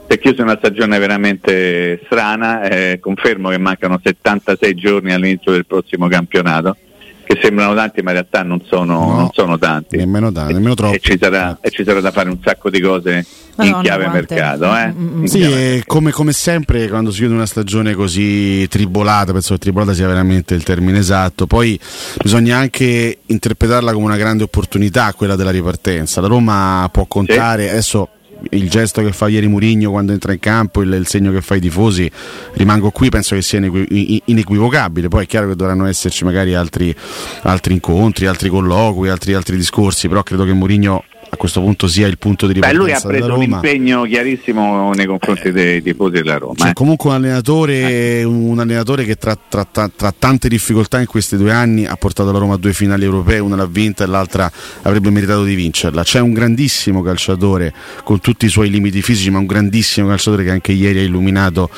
si 0.09 0.15
è 0.15 0.19
chiusa 0.19 0.43
una 0.43 0.57
stagione 0.57 0.99
veramente 0.99 2.01
strana, 2.05 2.63
eh, 2.69 2.99
confermo 3.01 3.49
che 3.51 3.59
mancano 3.59 4.01
76 4.03 4.75
giorni 4.75 5.13
all'inizio 5.13 5.53
del 5.53 5.67
prossimo 5.67 6.07
campionato, 6.09 6.77
che 7.25 7.39
sembrano 7.43 7.75
tanti 7.75 8.03
ma 8.03 8.11
in 8.11 8.17
realtà 8.19 8.45
non 8.45 8.63
sono, 8.67 8.99
No, 9.01 9.17
non 9.17 9.31
sono 9.33 9.59
tanti. 9.59 9.97
Nemmeno, 9.97 10.31
da, 10.31 10.47
nemmeno 10.47 10.75
troppo. 10.75 10.95
E 10.95 11.01
ci, 11.01 11.19
sarà, 11.21 11.59
e 11.61 11.71
ci 11.71 11.83
sarà 11.83 12.01
da 12.01 12.13
fare 12.13 12.29
un 12.29 12.39
sacco 12.41 12.71
di 12.71 12.81
cose 12.81 13.27
Madonna, 13.57 13.77
in 13.77 13.83
chiave 13.83 14.05
quante. 14.05 14.35
mercato. 14.35 14.77
Eh? 14.77 14.93
Mm, 14.93 15.07
mm, 15.09 15.21
In 15.23 15.29
Sì, 15.29 15.39
chiave 15.39 15.75
e 15.75 15.83
come, 15.85 16.13
come 16.13 16.33
sempre 16.33 16.87
quando 16.89 17.11
si 17.11 17.19
chiude 17.19 17.35
una 17.35 17.47
stagione 17.47 17.95
così 17.95 18.69
tribolata, 18.69 19.33
penso 19.33 19.55
che 19.55 19.59
tribolata 19.59 19.93
sia 19.93 20.07
veramente 20.07 20.55
il 20.55 20.63
termine 20.63 20.99
esatto, 20.99 21.49
poi 21.49 21.77
bisogna 22.23 22.59
anche 22.59 23.19
interpretarla 23.27 23.93
come 23.93 24.05
una 24.05 24.17
grande 24.17 24.45
opportunità 24.45 25.13
quella 25.15 25.35
della 25.35 25.51
ripartenza. 25.51 26.21
La 26.21 26.29
Roma 26.29 26.89
può 26.93 27.07
contare, 27.07 27.71
adesso 27.71 28.11
il 28.51 28.69
gesto 28.71 29.03
che 29.03 29.13
fa 29.13 29.29
ieri 29.29 29.47
Murigno 29.47 29.91
quando 29.91 30.13
entra 30.13 30.33
in 30.33 30.39
campo, 30.39 30.83
il, 30.83 30.93
il 30.93 31.07
segno 31.07 31.33
che 31.33 31.41
fa 31.41 31.55
i 31.57 31.61
tifosi, 31.61 32.11
rimango 32.55 32.91
qui, 32.91 33.09
penso 33.09 33.35
che 33.35 33.43
sia 33.43 33.59
inequi- 33.59 33.87
i- 33.91 34.23
inequivocabile, 34.27 35.09
poi 35.09 35.25
è 35.25 35.27
chiaro 35.27 35.49
che 35.49 35.57
dovranno 35.57 35.87
esserci 35.87 36.25
magari 36.25 36.55
altri, 36.55 36.95
altri 37.43 37.75
incontri, 37.75 38.27
altri 38.27 38.49
colloqui, 38.49 39.09
altri, 39.09 39.35
altri 39.35 39.57
discorsi, 39.57 40.09
però 40.09 40.23
credo 40.23 40.45
che 40.45 40.53
Murigno 40.53 41.05
a 41.37 41.39
questo 41.39 41.61
punto 41.61 41.87
sia 41.87 42.07
il 42.07 42.19
punto 42.19 42.47
di 42.47 42.59
Beh, 42.59 42.73
lui 42.73 42.91
ha 42.91 42.97
ripartenza 42.97 43.27
preso 43.27 43.35
un 43.35 43.43
impegno 43.43 44.03
chiarissimo 44.05 44.93
nei 44.95 45.07
confronti 45.07 45.53
dei 45.53 45.83
tifosi 45.83 46.13
della 46.13 46.39
Roma. 46.39 46.55
Cioè, 46.57 46.71
eh. 46.71 46.73
comunque 46.73 47.11
un 47.11 47.17
allenatore, 47.17 48.25
un 48.25 48.59
allenatore 48.59 49.05
che 49.05 49.17
tra, 49.17 49.37
tra- 49.37 49.67
tra- 49.71 49.91
tra 49.95 50.13
tante 50.19 50.49
difficoltà 50.49 50.99
in 50.99 51.07
questi 51.07 51.37
due 51.37 51.53
anni 51.53 51.87
ha 51.87 51.97
portato 51.97 52.33
la 52.33 52.39
Roma 52.39 52.55
a 52.55 52.57
due 52.57 52.73
finali 52.73 53.05
europee, 53.05 53.39
una 53.39 53.57
l'ha 53.57 53.67
vinta 53.67 54.05
e 54.05 54.07
l'altra 54.07 54.51
avrebbe 54.83 55.11
meritato 55.11 55.45
di 55.45 55.55
vincerla. 55.55 56.03
C'è 56.03 56.21
un 56.21 56.33
grandissimo 56.33 57.03
calciatore 57.03 57.73
con 58.03 58.21
tutti 58.21 58.47
i 58.47 58.49
suoi 58.49 58.71
limiti 58.71 59.03
fisici, 59.03 59.31
ma 59.31 59.39
un 59.39 59.47
grandissimo 59.47 60.09
calciatore 60.09 60.45
che 60.45 60.51
anche 60.51 60.73
ieri 60.73 60.99
ha 60.99 61.03
illuminato 61.03 61.71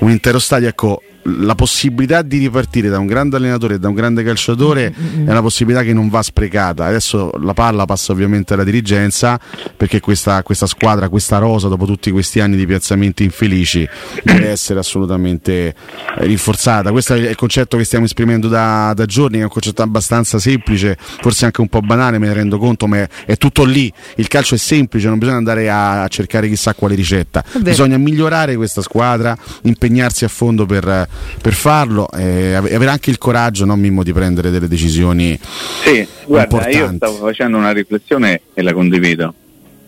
un 0.00 0.10
intero 0.10 0.38
stadio. 0.38 0.68
Ecco, 0.68 1.02
la 1.22 1.54
possibilità 1.54 2.22
di 2.22 2.38
ripartire 2.38 2.88
da 2.88 2.98
un 2.98 3.06
grande 3.06 3.36
allenatore 3.36 3.74
e 3.74 3.78
da 3.78 3.88
un 3.88 3.94
grande 3.94 4.22
calciatore 4.22 4.86
è 4.86 5.30
una 5.30 5.42
possibilità 5.42 5.82
che 5.82 5.92
non 5.92 6.08
va 6.08 6.22
sprecata. 6.22 6.86
Adesso 6.86 7.32
la 7.42 7.52
palla 7.52 7.84
passa 7.84 8.12
ovviamente 8.12 8.54
alla 8.54 8.64
dirigenza 8.64 9.38
perché 9.76 10.00
questa, 10.00 10.42
questa 10.42 10.66
squadra, 10.66 11.08
questa 11.08 11.38
rosa, 11.38 11.68
dopo 11.68 11.84
tutti 11.84 12.10
questi 12.10 12.40
anni 12.40 12.56
di 12.56 12.66
piazzamenti 12.66 13.24
infelici, 13.24 13.86
deve 14.22 14.48
essere 14.48 14.78
assolutamente 14.78 15.74
rinforzata. 16.18 16.90
Questo 16.90 17.14
è 17.14 17.18
il 17.18 17.36
concetto 17.36 17.76
che 17.76 17.84
stiamo 17.84 18.06
esprimendo 18.06 18.48
da, 18.48 18.92
da 18.94 19.04
giorni, 19.04 19.38
è 19.38 19.42
un 19.42 19.48
concetto 19.48 19.82
abbastanza 19.82 20.38
semplice, 20.38 20.96
forse 20.98 21.44
anche 21.44 21.60
un 21.60 21.68
po' 21.68 21.80
banale, 21.80 22.18
me 22.18 22.28
ne 22.28 22.32
rendo 22.32 22.58
conto, 22.58 22.86
ma 22.86 22.98
è, 22.98 23.08
è 23.26 23.36
tutto 23.36 23.64
lì. 23.64 23.92
Il 24.16 24.28
calcio 24.28 24.54
è 24.54 24.58
semplice, 24.58 25.08
non 25.08 25.18
bisogna 25.18 25.36
andare 25.36 25.70
a, 25.70 26.08
cercare 26.08 26.48
chissà 26.48 26.74
quale 26.74 26.94
ricetta. 26.94 27.44
Bisogna 27.58 27.98
migliorare 27.98 28.56
questa 28.56 28.80
squadra, 28.80 29.36
impegnarsi 29.62 30.24
a 30.24 30.28
fondo 30.28 30.66
per, 30.66 31.08
per 31.40 31.52
farlo 31.52 32.10
e 32.10 32.54
ave- 32.54 32.74
avere 32.74 32.90
anche 32.90 33.10
il 33.10 33.18
coraggio, 33.18 33.64
no, 33.64 33.76
Mimmo, 33.76 34.02
di 34.02 34.12
prendere 34.12 34.50
delle 34.50 34.68
decisioni 34.68 35.38
Sì, 35.84 36.06
guarda, 36.26 36.56
io 36.56 36.68
importanti. 36.70 36.96
stavo 36.96 37.16
facendo 37.26 37.56
una 37.56 37.72
riflessione 37.72 38.40
e 38.54 38.62
la 38.62 38.72
condivido 38.72 39.34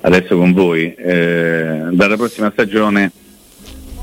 adesso 0.02 0.36
con 0.36 0.52
voi. 0.52 0.94
Eh, 0.94 1.80
dalla 1.92 2.16
prossima 2.16 2.50
stagione 2.52 3.10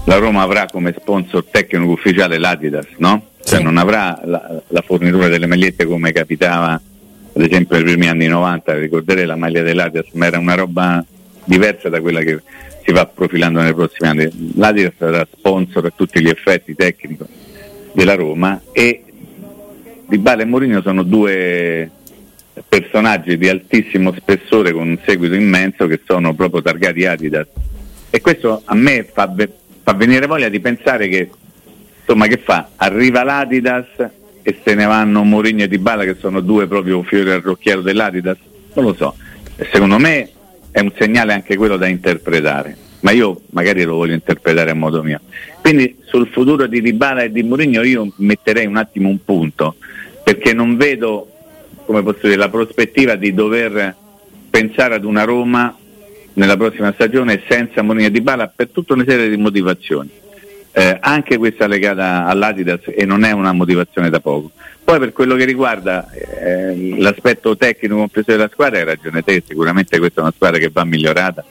la 0.06 0.16
Roma 0.18 0.42
avrà 0.42 0.66
come 0.72 0.94
sponsor 0.98 1.46
tecnico 1.52 1.92
ufficiale 1.92 2.38
l'Adidas, 2.38 2.86
no? 2.98 3.28
Cioè 3.44 3.58
Sì. 3.60 3.64
non 3.64 3.78
avrà 3.78 4.20
la, 4.26 4.62
la 4.68 4.82
fornitura 4.86 5.28
delle 5.28 5.46
magliette 5.46 5.86
come 5.86 6.12
capitava 6.12 6.74
ad 7.32 7.42
esempio 7.46 7.76
nei 7.76 7.86
primi 7.86 8.08
anni 8.10 8.28
90, 8.28 8.74
ricorderei 8.74 9.26
la 9.26 9.36
maglia 9.36 9.62
dell'Adidas, 9.62 10.08
ma 10.14 10.26
era 10.26 10.40
una 10.40 10.56
roba 10.56 11.04
diversa 11.46 11.88
da 11.90 12.02
quella 12.02 12.22
che 12.22 12.42
si 12.90 12.96
va 12.96 13.06
profilando 13.06 13.62
nei 13.62 13.74
prossimi 13.76 14.10
anni. 14.10 14.54
L'Adidas 14.56 14.94
sarà 14.98 15.28
sponsor 15.32 15.86
a 15.86 15.94
tutti 15.96 16.20
gli 16.22 16.28
effetti 16.28 16.74
tecnico 16.74 17.28
della 17.92 18.16
Roma 18.16 18.60
e 18.72 19.04
Di 20.08 20.18
Bale 20.18 20.42
e 20.42 20.46
Mourinho 20.46 20.82
sono 20.82 21.04
due 21.04 21.92
personaggi 22.68 23.38
di 23.38 23.48
altissimo 23.48 24.12
spessore 24.14 24.72
con 24.72 24.88
un 24.88 24.98
seguito 25.06 25.36
immenso 25.36 25.86
che 25.86 26.02
sono 26.04 26.34
proprio 26.34 26.64
targati 26.64 27.06
Adidas 27.06 27.48
e 28.10 28.22
questo 28.22 28.64
a 28.66 28.76
me 28.76 29.04
fa, 29.04 29.34
fa 29.84 29.94
venire 29.94 30.26
voglia 30.26 30.50
di 30.50 30.60
pensare 30.60 31.08
che 31.08 31.30
insomma 32.00 32.26
che 32.26 32.38
fa? 32.38 32.70
Arriva 32.76 33.24
l'Adidas 33.24 33.86
e 34.42 34.60
se 34.64 34.74
ne 34.74 34.86
vanno 34.86 35.24
Mourinho 35.24 35.64
e 35.64 35.68
Di 35.68 35.78
Bala 35.78 36.06
che 36.06 36.16
sono 36.20 36.40
due 36.42 36.68
proprio 36.68 37.04
fiori 37.04 37.30
all'occhiello 37.30 37.82
dell'Adidas? 37.82 38.38
Non 38.74 38.86
lo 38.86 38.94
so, 38.96 39.16
secondo 39.72 40.00
me 40.00 40.32
è 40.72 40.80
un 40.80 40.92
segnale 40.98 41.34
anche 41.34 41.56
quello 41.56 41.78
da 41.78 41.88
interpretare, 41.88 42.76
ma 43.02 43.12
io 43.12 43.42
magari 43.52 43.84
lo 43.84 43.96
voglio 43.96 44.14
interpretare 44.14 44.72
a 44.72 44.76
modo 44.76 45.02
mio. 45.04 45.20
Quindi 45.62 45.98
sul 46.06 46.28
futuro 46.28 46.68
di 46.68 46.82
Dybala 46.82 47.24
e 47.24 47.32
di 47.32 47.44
Mourinho 47.44 47.84
io 47.84 48.12
metterei 48.18 48.66
un 48.66 48.78
attimo 48.78 49.10
un 49.10 49.24
punto, 49.24 49.76
perché 50.24 50.54
non 50.54 50.78
vedo, 50.78 51.32
come 51.86 52.04
posso 52.04 52.22
dire, 52.24 52.36
la 52.36 52.50
prospettiva 52.50 53.16
di 53.16 53.34
dover 53.34 53.96
pensare 54.50 54.96
ad 54.96 55.04
una 55.04 55.24
Roma 55.24 55.76
nella 56.34 56.58
prossima 56.58 56.92
stagione 56.94 57.44
senza 57.48 57.82
Mourinho 57.82 58.08
e 58.08 58.12
Dybala 58.12 58.52
per 58.56 58.70
tutta 58.70 58.94
una 58.94 59.04
serie 59.06 59.30
di 59.30 59.38
motivazioni. 59.38 60.19
Eh, 60.72 60.98
anche 61.00 61.38
questa 61.38 61.66
legata 61.66 62.26
all'Adidas 62.26 62.82
e 62.86 63.04
non 63.06 63.24
è 63.24 63.32
una 63.32 63.54
motivazione 63.54 64.10
da 64.10 64.20
poco. 64.20 64.52
Poi 64.84 65.00
per 65.00 65.14
quello 65.14 65.36
che 65.36 65.46
riguarda 65.46 66.10
eh, 66.12 66.96
l'aspetto 66.98 67.58
tecnico 67.58 67.96
complesso 67.96 68.32
della 68.32 68.50
squadra 68.52 68.80
hai 68.80 68.86
ragione 68.86 69.24
te, 69.24 69.44
sicuramente 69.46 69.98
questa 69.98 70.20
è 70.20 70.24
una 70.24 70.34
squadra 70.34 70.60
che 70.60 70.70
va 70.72 70.84
migliorata, 70.84 71.44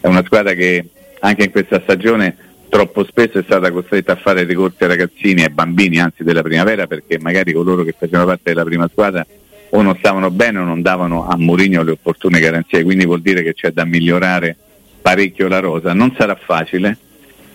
è 0.00 0.06
una 0.06 0.22
squadra 0.24 0.52
che 0.52 0.84
anche 1.20 1.44
in 1.44 1.50
questa 1.50 1.80
stagione 1.82 2.36
troppo 2.68 3.04
spesso 3.04 3.38
è 3.38 3.42
stata 3.42 3.70
costretta 3.70 4.12
a 4.12 4.16
fare 4.16 4.44
ricorsi 4.44 4.82
ai 4.82 4.88
ragazzini 4.88 5.42
e 5.42 5.50
bambini, 5.50 5.98
anzi 5.98 6.22
della 6.22 6.42
primavera, 6.42 6.86
perché 6.86 7.18
magari 7.18 7.52
coloro 7.52 7.82
che 7.82 7.94
facevano 7.98 8.26
parte 8.26 8.52
della 8.52 8.64
prima 8.64 8.88
squadra 8.90 9.26
o 9.70 9.82
non 9.82 9.96
stavano 9.98 10.30
bene 10.30 10.58
o 10.58 10.64
non 10.64 10.82
davano 10.82 11.26
a 11.26 11.36
Mourinho 11.36 11.82
le 11.82 11.92
opportune 11.92 12.40
garanzie, 12.40 12.84
quindi 12.84 13.04
vuol 13.04 13.20
dire 13.20 13.42
che 13.42 13.54
c'è 13.54 13.70
da 13.70 13.84
migliorare 13.84 14.56
parecchio 15.00 15.48
la 15.48 15.58
rosa. 15.58 15.92
Non 15.92 16.14
sarà 16.16 16.34
facile, 16.34 16.96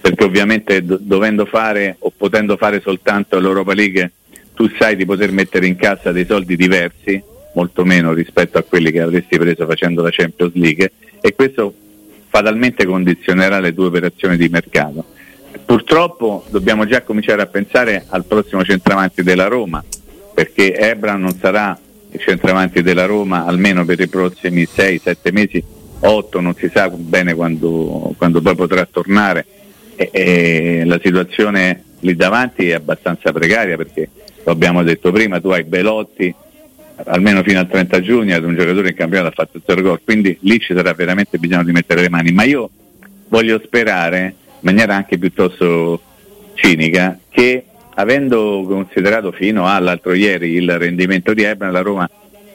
perché 0.04 0.26
ovviamente 0.26 0.84
do- 0.84 0.98
dovendo 1.00 1.46
fare 1.46 1.96
o 2.00 2.12
potendo 2.12 2.58
fare 2.58 2.82
soltanto 2.82 3.40
l'Europa 3.40 3.74
League 3.74 4.12
tu 4.54 4.70
sai 4.78 4.98
di 4.98 5.06
poter 5.06 5.32
mettere 5.32 5.66
in 5.66 5.78
cassa 5.78 6.12
dei 6.12 6.26
soldi 6.26 6.58
diversi, 6.58 7.24
molto 7.54 7.86
meno 7.86 8.12
rispetto 8.12 8.58
a 8.58 8.64
quelli 8.64 8.92
che 8.92 9.00
avresti 9.00 9.38
preso 9.38 9.66
facendo 9.66 10.02
la 10.02 10.10
Champions 10.12 10.56
League 10.56 10.92
e 11.22 11.34
questo 11.34 11.74
fatalmente 12.28 12.86
condizionerà 12.86 13.62
le 13.62 13.74
tue 13.74 13.86
operazioni 13.86 14.36
di 14.36 14.50
mercato. 14.50 15.06
purtroppo 15.64 16.44
dobbiamo 16.50 16.86
già 16.86 17.02
cominciare 17.04 17.42
a 17.42 17.46
pensare 17.46 18.04
al 18.10 18.26
prossimo 18.26 18.66
centravanti 18.66 19.24
della 19.24 19.48
Roma, 19.48 19.82
perché 20.34 20.76
Ebra 20.76 21.16
non 21.16 21.34
sarà 21.40 21.80
il 22.12 22.20
centravanti 22.20 22.82
della 22.82 23.06
Roma 23.06 23.46
almeno 23.46 23.86
per 23.86 24.02
i 24.02 24.08
prossimi 24.10 24.64
6-7 24.64 25.32
mesi, 25.32 25.64
8 26.02 26.42
non 26.42 26.54
si 26.56 26.70
sa 26.74 26.90
bene 26.90 27.34
quando, 27.34 28.14
quando 28.18 28.42
poi 28.42 28.56
potrà 28.56 28.86
tornare 28.86 29.46
e, 29.96 30.10
e 30.12 30.84
la 30.86 31.00
situazione 31.02 31.84
lì 32.00 32.16
davanti 32.16 32.70
è 32.70 32.74
abbastanza 32.74 33.32
precaria 33.32 33.78
perché 33.78 34.10
lo 34.44 34.52
abbiamo 34.52 34.84
detto 34.84 35.12
prima, 35.12 35.40
tu 35.40 35.50
hai 35.50 35.64
Belotti 35.64 36.34
almeno 37.06 37.42
fino 37.44 37.60
al 37.60 37.68
30 37.68 38.02
giugno 38.02 38.36
ad 38.36 38.44
un 38.44 38.56
giocatore 38.56 38.90
in 38.90 38.96
campionato 38.96 39.30
ha 39.30 39.44
fatto 39.46 39.62
0 39.66 39.82
gol, 39.82 40.02
quindi 40.04 40.38
lì 40.42 40.60
ci 40.60 40.74
sarà 40.74 40.94
veramente 40.94 41.38
bisogno 41.38 41.64
di 41.64 41.72
mettere 41.72 42.02
le 42.02 42.10
mani, 42.10 42.32
ma 42.32 42.44
io 42.44 42.70
voglio 43.30 43.60
sperare 43.64 44.20
in 44.20 44.60
maniera 44.60 44.96
anche 44.96 45.18
piuttosto 45.18 46.00
cinica 46.54 47.18
che 47.30 47.66
avendo 47.96 48.64
considerato 48.68 49.32
fino 49.32 49.68
all'altro 49.68 50.14
ieri 50.14 50.52
il 50.54 50.78
rendimento 50.78 51.34
di 51.34 51.44
Ebra, 51.44 51.72
la 51.72 51.82
Roma 51.82 52.10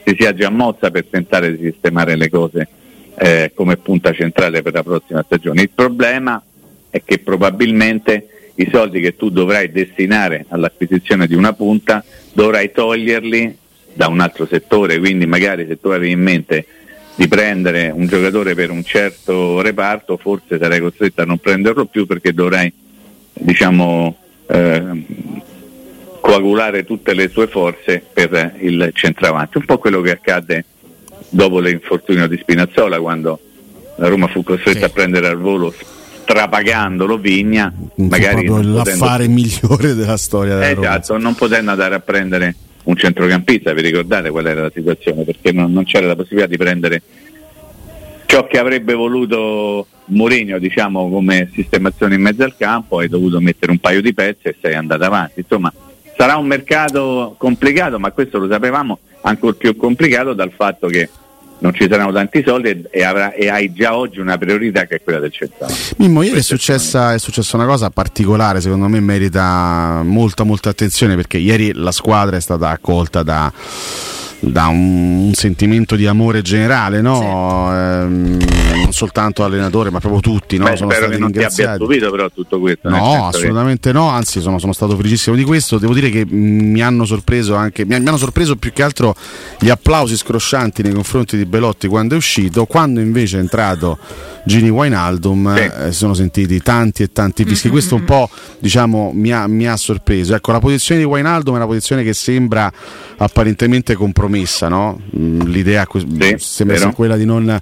si 0.05 0.17
sia 0.19 0.33
già 0.35 0.51
mossa 0.51 0.91
per 0.91 1.07
tentare 1.11 1.57
di 1.57 1.71
sistemare 1.71 2.17
le 2.17 2.31
cose 2.31 2.69
eh, 3.17 3.53
come 3.55 3.77
punta 3.77 4.13
centrale 4.13 4.63
per 4.63 4.73
la 4.73 4.83
prossima 4.83 5.23
stagione. 5.25 5.63
Il 5.63 5.71
problema 5.71 6.43
è 6.91 7.03
che 7.05 7.19
probabilmente 7.19 8.53
i 8.57 8.69
soldi 8.73 9.01
che 9.01 9.17
tu 9.17 9.31
dovrai 9.31 9.71
destinare 9.71 10.47
all'acquisizione 10.49 11.27
di 11.27 11.35
una 11.35 11.53
punta 11.53 12.05
dovrai 12.33 12.73
toglierli 12.73 13.57
da 13.93 14.09
un 14.09 14.21
altro 14.21 14.47
settore, 14.47 14.99
quindi 14.99 15.27
magari 15.27 15.67
se 15.69 15.81
tu 15.81 15.89
avevi 15.89 16.13
in 16.13 16.21
mente 16.21 16.67
di 17.15 17.27
prendere 17.27 17.91
un 17.93 18.07
giocatore 18.07 18.55
per 18.55 18.71
un 18.71 18.85
certo 18.85 19.61
reparto, 19.61 20.17
forse 20.17 20.59
sarai 20.59 20.81
costretto 20.81 21.23
a 21.23 21.25
non 21.25 21.39
prenderlo 21.39 21.87
più 21.87 22.07
perché 22.07 22.33
dovrai 22.33 22.73
diciamo, 23.33 24.17
eh, 24.47 25.05
coagulare 26.21 26.85
tutte 26.85 27.15
le 27.15 27.29
sue 27.29 27.47
forze 27.49 28.05
per 28.13 28.55
il 28.61 28.91
centravanti. 28.93 29.59
Un 29.59 29.65
po' 29.65 29.79
quello 29.79 30.01
che 30.01 30.13
accadde 30.13 30.65
dopo 31.31 31.59
l'infortunio 31.59 32.27
di 32.27 32.37
Spinazzola 32.39 33.01
quando 33.01 33.41
la 33.97 34.09
Roma 34.09 34.29
fu 34.29 34.43
costretta 34.43 34.79
Sì. 34.79 34.85
a 34.85 34.89
prendere 34.91 35.27
al 35.27 35.39
volo 35.39 35.75
strapagandolo 36.29 37.17
Vigna, 37.17 37.73
magari 37.95 38.45
non 38.45 38.57
potendo- 38.57 38.77
l'affare 38.77 39.27
migliore 39.29 39.95
della 39.95 40.19
storia 40.19 40.55
della 40.57 40.69
eh, 40.69 40.75
Roma. 40.75 40.89
esatto, 40.89 41.17
non 41.17 41.35
potendo 41.35 41.71
andare 41.71 41.95
a 41.95 42.01
prendere 42.01 42.55
un 42.85 42.97
centrocampista, 42.97 43.73
vi 43.73 43.81
ricordate 43.81 44.29
qual 44.29 44.47
era 44.47 44.63
la 44.63 44.71
situazione? 44.73 45.25
Perché 45.25 45.53
non, 45.53 45.73
non 45.73 45.85
c'era 45.85 46.07
la 46.07 46.17
possibilità 46.17 46.49
di 46.49 46.57
prendere 46.59 47.03
ciò 48.27 48.47
che 48.47 48.59
avrebbe 48.59 48.93
voluto 48.93 49.87
Mourinho, 50.07 50.59
diciamo, 50.59 51.09
come 51.09 51.51
sistemazione 51.55 52.15
in 52.15 52.21
mezzo 52.21 52.45
al 52.45 52.57
campo, 52.57 52.99
hai 52.99 53.09
dovuto 53.09 53.41
mettere 53.41 53.73
un 53.73 53.79
paio 53.79 54.03
di 54.03 54.13
pezzi 54.13 54.49
e 54.49 54.57
sei 54.61 54.75
andato 54.75 55.05
avanti. 55.05 55.41
Insomma, 55.41 55.73
sarà 56.15 56.37
un 56.37 56.47
mercato 56.47 57.37
complicato, 57.39 57.99
ma 57.99 58.11
questo 58.11 58.39
lo 58.39 58.49
sapevamo, 58.49 58.99
ancora 59.23 59.55
più 59.55 59.75
complicato 59.77 60.35
dal 60.35 60.53
fatto 60.55 60.89
che 60.89 61.09
non 61.61 61.75
ci 61.75 61.87
saranno 61.91 62.13
tanti 62.13 62.43
soldi 62.47 62.85
e, 62.91 63.03
avrà- 63.03 63.33
e 63.33 63.49
hai 63.49 63.73
già 63.73 63.97
oggi 63.97 64.21
una 64.21 64.39
priorità 64.39 64.87
che 64.87 64.97
è 64.97 65.03
quella 65.03 65.19
del 65.19 65.33
centrale. 65.33 65.73
Mimmo, 65.97 66.23
ieri 66.23 66.39
è 66.39 66.43
successa, 66.43 67.15
è 67.15 67.19
successa 67.19 67.57
una 67.57 67.67
cosa 67.67 67.91
particolare, 67.91 68.61
secondo 68.61 68.89
me 68.89 69.01
merita 69.01 70.03
molta 70.05 70.45
molta 70.45 70.71
attenzione 70.71 71.17
perché 71.17 71.39
ieri 71.39 71.73
la 71.73 71.93
squadra 71.93 72.37
è 72.37 72.41
stata 72.41 72.69
accolta 72.69 73.23
da, 73.23 73.53
da 74.41 74.67
un, 74.69 75.27
un 75.27 75.35
sentimento 75.35 75.97
di 75.97 76.07
amore 76.07 76.43
generale, 76.43 77.01
no? 77.01 77.69
Ehm, 77.73 78.39
non 78.75 78.93
soltanto 78.93 79.43
l'allenatore 79.43 79.91
ma 79.91 79.99
proprio 79.99 80.21
tutti, 80.21 80.57
no? 80.57 80.65
Beh, 80.65 80.77
sono 80.77 80.91
spero 80.91 81.07
stati 81.07 81.17
che 81.17 81.23
non 81.23 81.33
ti 81.33 81.43
abbia 81.43 81.75
stupito 81.75 82.11
però 82.11 82.31
tutto 82.31 82.61
questo. 82.61 82.89
No, 82.89 82.97
senso 82.97 83.19
che- 83.19 83.37
assolutamente 83.37 83.93
no, 83.93 84.09
anzi 84.09 84.41
sono, 84.41 84.59
sono 84.59 84.73
stato 84.73 84.97
felicissimo 84.97 85.35
di 85.35 85.45
questo. 85.45 85.79
Devo 85.79 85.95
dire 85.95 86.11
che 86.11 86.25
mm, 86.25 86.71
mi 86.71 86.83
hanno 86.83 87.05
sorpreso 87.05 87.55
anche, 87.55 87.85
mi, 87.85 87.95
hanno 87.95 88.17
sorpreso 88.17 88.57
più 88.57 88.73
che 88.73 88.83
altro 88.83 89.15
gli 89.59 89.71
applausi 89.71 90.17
scroscianti 90.17 90.83
nei 90.83 90.93
confronti 90.93 91.37
di 91.37 91.45
Belotti 91.45 91.89
quando 91.89 92.15
è 92.15 92.17
uscito, 92.17 92.65
quando 92.67 93.01
invece 93.01 93.39
è 93.39 93.41
entrato 93.41 93.99
Gini 94.45 94.71
Wijnaldum 94.71 95.55
Sì. 95.55 95.63
eh, 95.63 95.71
si 95.93 95.99
sono 95.99 96.15
sentiti 96.15 96.61
tanti 96.61 97.03
e 97.03 97.13
tanti 97.13 97.45
fischi. 97.45 97.69
Questo 97.69 97.97
un 97.97 98.05
po' 98.05 98.31
diciamo 98.59 99.11
mi 99.13 99.33
ha, 99.33 99.47
mi 99.47 99.67
ha 99.67 99.77
sorpreso. 99.77 100.35
Ecco, 100.35 100.53
la 100.53 100.61
posizione 100.61 101.01
di 101.01 101.07
Wijnaldum 101.07 101.55
è 101.55 101.57
una 101.57 101.67
posizione 101.67 102.03
che 102.03 102.15
sembra 102.15 102.73
apparentemente 103.19 103.95
compromessa, 103.95 104.28
no? 104.69 105.01
Mm, 105.17 105.41
L'idea 105.43 105.87
que- 105.87 106.01
Sì, 106.01 106.35
sembra 106.39 106.93
quella 106.93 107.17
di 107.17 107.25
non, 107.25 107.59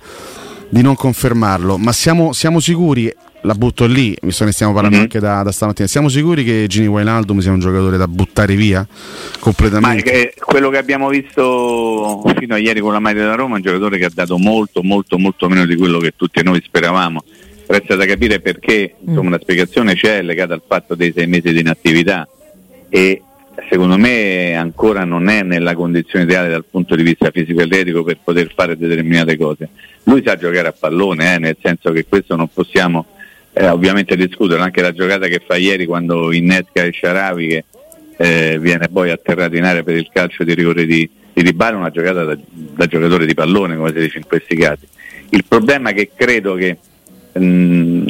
di 0.69 0.83
non 0.83 0.95
confermarlo, 0.95 1.79
ma 1.79 1.93
siamo, 1.93 2.33
siamo 2.33 2.61
sicuri, 2.61 3.13
la 3.43 3.55
butto 3.55 3.87
lì, 3.87 4.17
visto 4.23 4.41
che 4.41 4.47
ne 4.47 4.53
stiamo 4.53 4.73
parlando 4.73 4.97
Mhm. 4.97 5.03
anche 5.05 5.21
da, 5.21 5.43
da 5.45 5.53
stamattina, 5.53 5.87
siamo 5.87 6.09
sicuri 6.09 6.43
che 6.43 6.65
Gini 6.69 6.89
Wijnaldum 6.89 7.39
sia 7.39 7.53
un 7.53 7.61
giocatore 7.61 7.97
da 7.97 8.09
buttare 8.09 8.57
via 8.57 8.81
Ma 8.81 9.37
completamente? 9.39 10.03
che- 10.03 10.35
quello 10.45 10.69
che 10.69 10.79
abbiamo 10.79 11.09
visto 11.09 12.23
fino 12.39 12.55
a 12.55 12.59
ieri 12.59 12.81
con 12.81 12.93
la 12.93 12.99
maglia 12.99 13.21
della 13.21 13.35
Roma 13.37 13.55
è 13.55 13.57
un 13.59 13.63
giocatore 13.63 13.99
che 13.99 14.07
ha 14.07 14.11
dato 14.13 14.37
molto, 14.39 14.83
molto, 14.83 15.17
molto 15.19 15.49
meno 15.49 15.65
di 15.65 15.77
quello 15.77 15.99
che 15.99 16.15
tutti 16.17 16.43
noi 16.43 16.61
speravamo. 16.65 17.23
Resta 17.69 17.95
da 17.97 18.05
capire 18.07 18.41
perché, 18.41 18.95
insomma, 19.05 19.29
una 19.29 19.39
spiegazione 19.41 19.95
c'è 19.95 20.23
legata 20.23 20.55
al 20.55 20.63
fatto 20.67 20.95
dei 20.95 21.13
sei 21.15 21.27
mesi 21.27 21.53
di 21.53 21.61
inattività 21.61 22.27
e 22.89 23.23
secondo 23.69 23.97
me 23.97 24.55
ancora 24.55 25.05
non 25.05 25.29
è 25.29 25.43
nella 25.43 25.75
condizione 25.75 26.25
ideale 26.25 26.49
dal 26.49 26.65
punto 26.65 26.95
di 26.95 27.03
vista 27.03 27.31
fisico 27.31 27.61
e 27.61 27.65
atletico 27.65 28.03
per 28.03 28.19
poter 28.23 28.53
fare 28.55 28.77
determinate 28.77 29.37
cose. 29.37 29.69
Lui 30.05 30.23
sa 30.25 30.37
giocare 30.37 30.69
a 30.69 30.75
pallone, 30.79 31.35
eh, 31.35 31.39
nel 31.39 31.57
senso 31.61 31.91
che 31.93 32.07
questo 32.07 32.37
non 32.37 32.49
possiamo 32.53 33.07
eh, 33.53 33.69
ovviamente 33.69 34.17
discutere, 34.17 34.63
anche 34.63 34.83
la 34.83 34.93
giocata 34.93 35.27
che 35.27 35.43
fa 35.45 35.57
ieri 35.57 35.87
quando 35.87 36.33
innesca 36.33 36.83
il 36.83 36.95
Sharawi 36.95 37.47
che 37.49 37.65
eh, 38.19 38.59
viene 38.59 38.89
poi 38.89 39.11
atterrato 39.11 39.57
in 39.57 39.65
area 39.65 39.83
per 39.83 39.97
il 39.97 40.09
calcio 40.13 40.45
di 40.45 40.55
rigore 40.55 40.85
di, 40.87 41.09
di 41.33 41.43
Dybala, 41.43 41.77
una 41.77 41.91
giocata 41.91 42.25
da, 42.25 42.37
da 42.51 42.87
giocatore 42.87 43.27
di 43.27 43.35
pallone 43.35 43.77
come 43.77 43.93
si 43.93 44.01
dice 44.01 44.19
in 44.19 44.27
questi 44.27 44.57
casi. 44.57 44.87
Il 45.31 45.45
problema 45.47 45.91
è 45.91 45.95
che 45.95 46.11
credo 46.15 46.55
che 46.55 46.77
mm, 47.39 48.07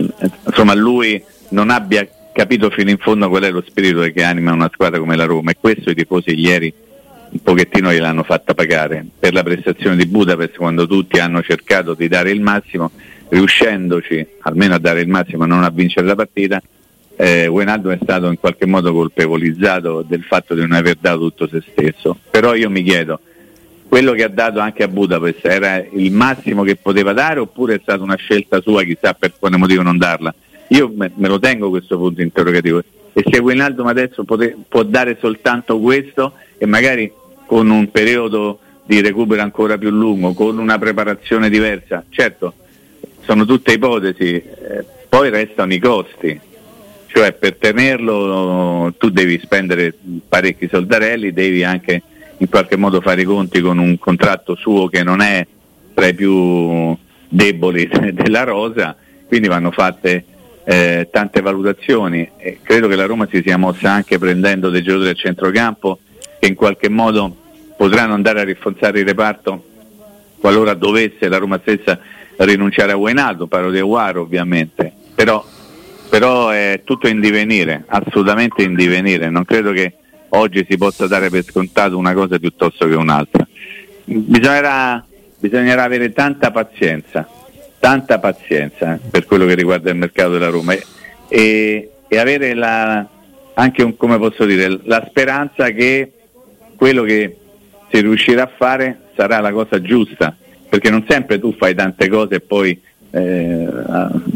insomma, 0.46 0.74
lui 0.74 1.22
non 1.50 1.70
abbia 1.70 2.06
capito 2.36 2.68
fino 2.68 2.90
in 2.90 2.98
fondo 2.98 3.30
qual 3.30 3.44
è 3.44 3.50
lo 3.50 3.64
spirito 3.66 4.00
che 4.02 4.22
anima 4.22 4.52
una 4.52 4.68
squadra 4.70 4.98
come 4.98 5.16
la 5.16 5.24
Roma 5.24 5.52
e 5.52 5.56
questo 5.58 5.88
i 5.88 5.94
tifosi 5.94 6.38
ieri 6.38 6.70
un 7.30 7.42
pochettino 7.42 7.90
gliel'hanno 7.90 8.24
fatta 8.24 8.52
pagare. 8.52 9.06
Per 9.18 9.32
la 9.32 9.42
prestazione 9.42 9.96
di 9.96 10.04
Budapest 10.04 10.56
quando 10.56 10.86
tutti 10.86 11.18
hanno 11.18 11.40
cercato 11.40 11.94
di 11.94 12.08
dare 12.08 12.30
il 12.30 12.42
massimo 12.42 12.90
riuscendoci 13.30 14.24
almeno 14.40 14.74
a 14.74 14.78
dare 14.78 15.00
il 15.00 15.08
massimo 15.08 15.44
e 15.44 15.46
non 15.46 15.64
a 15.64 15.70
vincere 15.70 16.06
la 16.06 16.14
partita 16.14 16.62
eh, 17.16 17.46
Wijnaldum 17.46 17.92
è 17.92 17.98
stato 18.02 18.28
in 18.28 18.38
qualche 18.38 18.66
modo 18.66 18.92
colpevolizzato 18.92 20.04
del 20.06 20.22
fatto 20.22 20.52
di 20.52 20.60
non 20.60 20.72
aver 20.72 20.98
dato 21.00 21.20
tutto 21.20 21.48
se 21.48 21.62
stesso. 21.70 22.18
Però 22.30 22.54
io 22.54 22.68
mi 22.68 22.82
chiedo 22.82 23.18
quello 23.88 24.12
che 24.12 24.24
ha 24.24 24.28
dato 24.28 24.60
anche 24.60 24.82
a 24.82 24.88
Budapest 24.88 25.46
era 25.46 25.82
il 25.90 26.12
massimo 26.12 26.64
che 26.64 26.76
poteva 26.76 27.14
dare 27.14 27.40
oppure 27.40 27.76
è 27.76 27.80
stata 27.80 28.02
una 28.02 28.16
scelta 28.16 28.60
sua 28.60 28.82
chissà 28.82 29.14
per 29.14 29.32
quale 29.38 29.56
motivo 29.56 29.80
non 29.80 29.96
darla 29.96 30.34
io 30.68 30.92
me, 30.94 31.10
me 31.14 31.28
lo 31.28 31.38
tengo 31.38 31.70
questo 31.70 31.96
punto 31.96 32.22
interrogativo. 32.22 32.82
E 33.12 33.24
se 33.30 33.38
Wijnaldum 33.38 33.86
adesso 33.86 34.24
pote- 34.24 34.56
può 34.68 34.82
dare 34.82 35.16
soltanto 35.20 35.78
questo 35.78 36.34
e 36.58 36.66
magari 36.66 37.10
con 37.46 37.70
un 37.70 37.90
periodo 37.90 38.58
di 38.84 39.00
recupero 39.00 39.42
ancora 39.42 39.78
più 39.78 39.90
lungo 39.90 40.32
con 40.32 40.58
una 40.58 40.78
preparazione 40.78 41.48
diversa 41.48 42.04
certo 42.08 42.54
sono 43.26 43.44
tutte 43.44 43.72
ipotesi 43.72 44.34
eh, 44.34 44.84
poi 45.08 45.30
restano 45.30 45.72
i 45.72 45.78
costi. 45.78 46.40
Cioè 47.06 47.32
per 47.32 47.56
tenerlo 47.56 48.92
tu 48.98 49.08
devi 49.08 49.40
spendere 49.42 49.94
parecchi 50.28 50.68
soldarelli, 50.68 51.32
devi 51.32 51.64
anche 51.64 52.02
in 52.36 52.48
qualche 52.48 52.76
modo 52.76 53.00
fare 53.00 53.22
i 53.22 53.24
conti 53.24 53.60
con 53.60 53.78
un 53.78 53.98
contratto 53.98 54.54
suo 54.54 54.88
che 54.88 55.02
non 55.02 55.22
è 55.22 55.46
tra 55.94 56.06
i 56.06 56.14
più 56.14 56.94
deboli 57.28 57.88
della 58.12 58.44
rosa, 58.44 58.94
quindi 59.26 59.48
vanno 59.48 59.70
fatte 59.70 60.24
eh, 60.68 61.08
tante 61.10 61.40
valutazioni. 61.40 62.28
E 62.36 62.58
credo 62.62 62.88
che 62.88 62.96
la 62.96 63.06
Roma 63.06 63.26
si 63.30 63.40
sia 63.42 63.56
mossa 63.56 63.90
anche 63.90 64.18
prendendo 64.18 64.68
dei 64.68 64.82
giocatori 64.82 65.10
al 65.10 65.16
centrocampo 65.16 66.00
che 66.38 66.48
in 66.48 66.54
qualche 66.54 66.88
modo 66.88 67.34
potranno 67.76 68.14
andare 68.14 68.40
a 68.40 68.44
rinforzare 68.44 69.00
il 69.00 69.06
reparto 69.06 69.64
qualora 70.38 70.74
dovesse 70.74 71.28
la 71.28 71.38
Roma 71.38 71.58
stessa 71.60 71.98
rinunciare 72.36 72.92
a 72.92 72.96
Wijnaldum, 72.96 73.48
parlo 73.48 73.70
di 73.70 73.78
Aguaro 73.78 74.20
ovviamente, 74.22 74.92
però 75.14 75.44
però 76.08 76.50
è 76.50 76.82
tutto 76.84 77.08
in 77.08 77.20
divenire, 77.20 77.84
assolutamente 77.88 78.62
in 78.62 78.74
divenire, 78.74 79.28
non 79.28 79.44
credo 79.44 79.72
che 79.72 79.94
oggi 80.30 80.64
si 80.68 80.76
possa 80.76 81.06
dare 81.06 81.30
per 81.30 81.44
scontato 81.44 81.98
una 81.98 82.14
cosa 82.14 82.38
piuttosto 82.38 82.86
che 82.86 82.94
un'altra. 82.94 83.46
Bisognerà, 84.04 85.04
bisognerà 85.38 85.82
avere 85.82 86.12
tanta 86.12 86.50
pazienza, 86.50 87.28
tanta 87.86 88.18
pazienza 88.18 88.94
eh, 88.94 88.98
per 89.08 89.26
quello 89.26 89.46
che 89.46 89.54
riguarda 89.54 89.90
il 89.90 89.96
mercato 89.96 90.32
della 90.32 90.48
Roma 90.48 90.74
e, 91.28 91.90
e, 92.08 92.18
avere 92.18 92.52
la, 92.52 93.06
anche 93.54 93.84
un, 93.84 93.96
come 93.96 94.18
posso 94.18 94.44
dire, 94.44 94.80
la 94.82 95.06
speranza 95.08 95.70
che 95.70 96.10
quello 96.74 97.04
che 97.04 97.36
si 97.88 98.00
riuscirà 98.00 98.42
a 98.42 98.50
fare 98.56 99.02
sarà 99.14 99.38
la 99.38 99.52
cosa 99.52 99.80
giusta, 99.80 100.36
perché 100.68 100.90
non 100.90 101.04
sempre 101.08 101.38
tu 101.38 101.54
fai 101.56 101.76
tante 101.76 102.08
cose 102.08 102.34
e 102.34 102.40
poi 102.40 102.76
eh, 103.12 103.68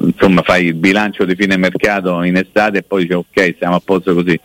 insomma 0.00 0.42
fai 0.42 0.66
il 0.66 0.74
bilancio 0.74 1.24
di 1.24 1.34
fine 1.34 1.56
mercato 1.56 2.22
in 2.22 2.36
estate 2.36 2.78
e 2.78 2.82
poi 2.84 3.02
dici 3.02 3.14
ok 3.14 3.56
siamo 3.58 3.74
a 3.74 3.82
posto 3.84 4.14
così. 4.14 4.38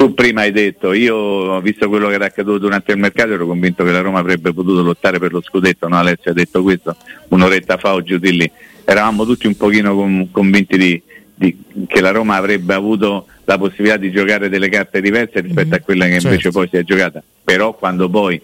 Tu 0.00 0.14
prima 0.14 0.40
hai 0.40 0.50
detto, 0.50 0.94
io 0.94 1.60
visto 1.60 1.86
quello 1.90 2.08
che 2.08 2.14
era 2.14 2.24
accaduto 2.24 2.56
durante 2.56 2.90
il 2.92 2.96
mercato 2.96 3.34
ero 3.34 3.46
convinto 3.46 3.84
che 3.84 3.90
la 3.90 4.00
Roma 4.00 4.18
avrebbe 4.18 4.50
potuto 4.54 4.80
lottare 4.80 5.18
per 5.18 5.30
lo 5.30 5.42
scudetto, 5.42 5.88
no 5.88 5.98
Alessio? 5.98 6.30
Ha 6.30 6.32
detto 6.34 6.62
questo 6.62 6.96
un'oretta 7.28 7.76
fa 7.76 7.92
o 7.92 8.02
giù 8.02 8.16
di 8.16 8.34
lì, 8.34 8.50
eravamo 8.86 9.26
tutti 9.26 9.46
un 9.46 9.54
pochino 9.58 9.94
con- 9.94 10.30
convinti 10.30 10.78
di, 10.78 11.02
di- 11.34 11.54
che 11.86 12.00
la 12.00 12.12
Roma 12.12 12.36
avrebbe 12.36 12.72
avuto 12.72 13.26
la 13.44 13.58
possibilità 13.58 13.98
di 13.98 14.10
giocare 14.10 14.48
delle 14.48 14.70
carte 14.70 15.02
diverse 15.02 15.40
rispetto 15.40 15.74
a 15.74 15.80
quella 15.80 16.06
che 16.06 16.12
invece 16.12 16.28
Certo. 16.44 16.50
poi 16.60 16.68
si 16.70 16.76
è 16.78 16.82
giocata, 16.82 17.22
però 17.44 17.74
quando 17.74 18.08
poi 18.08 18.40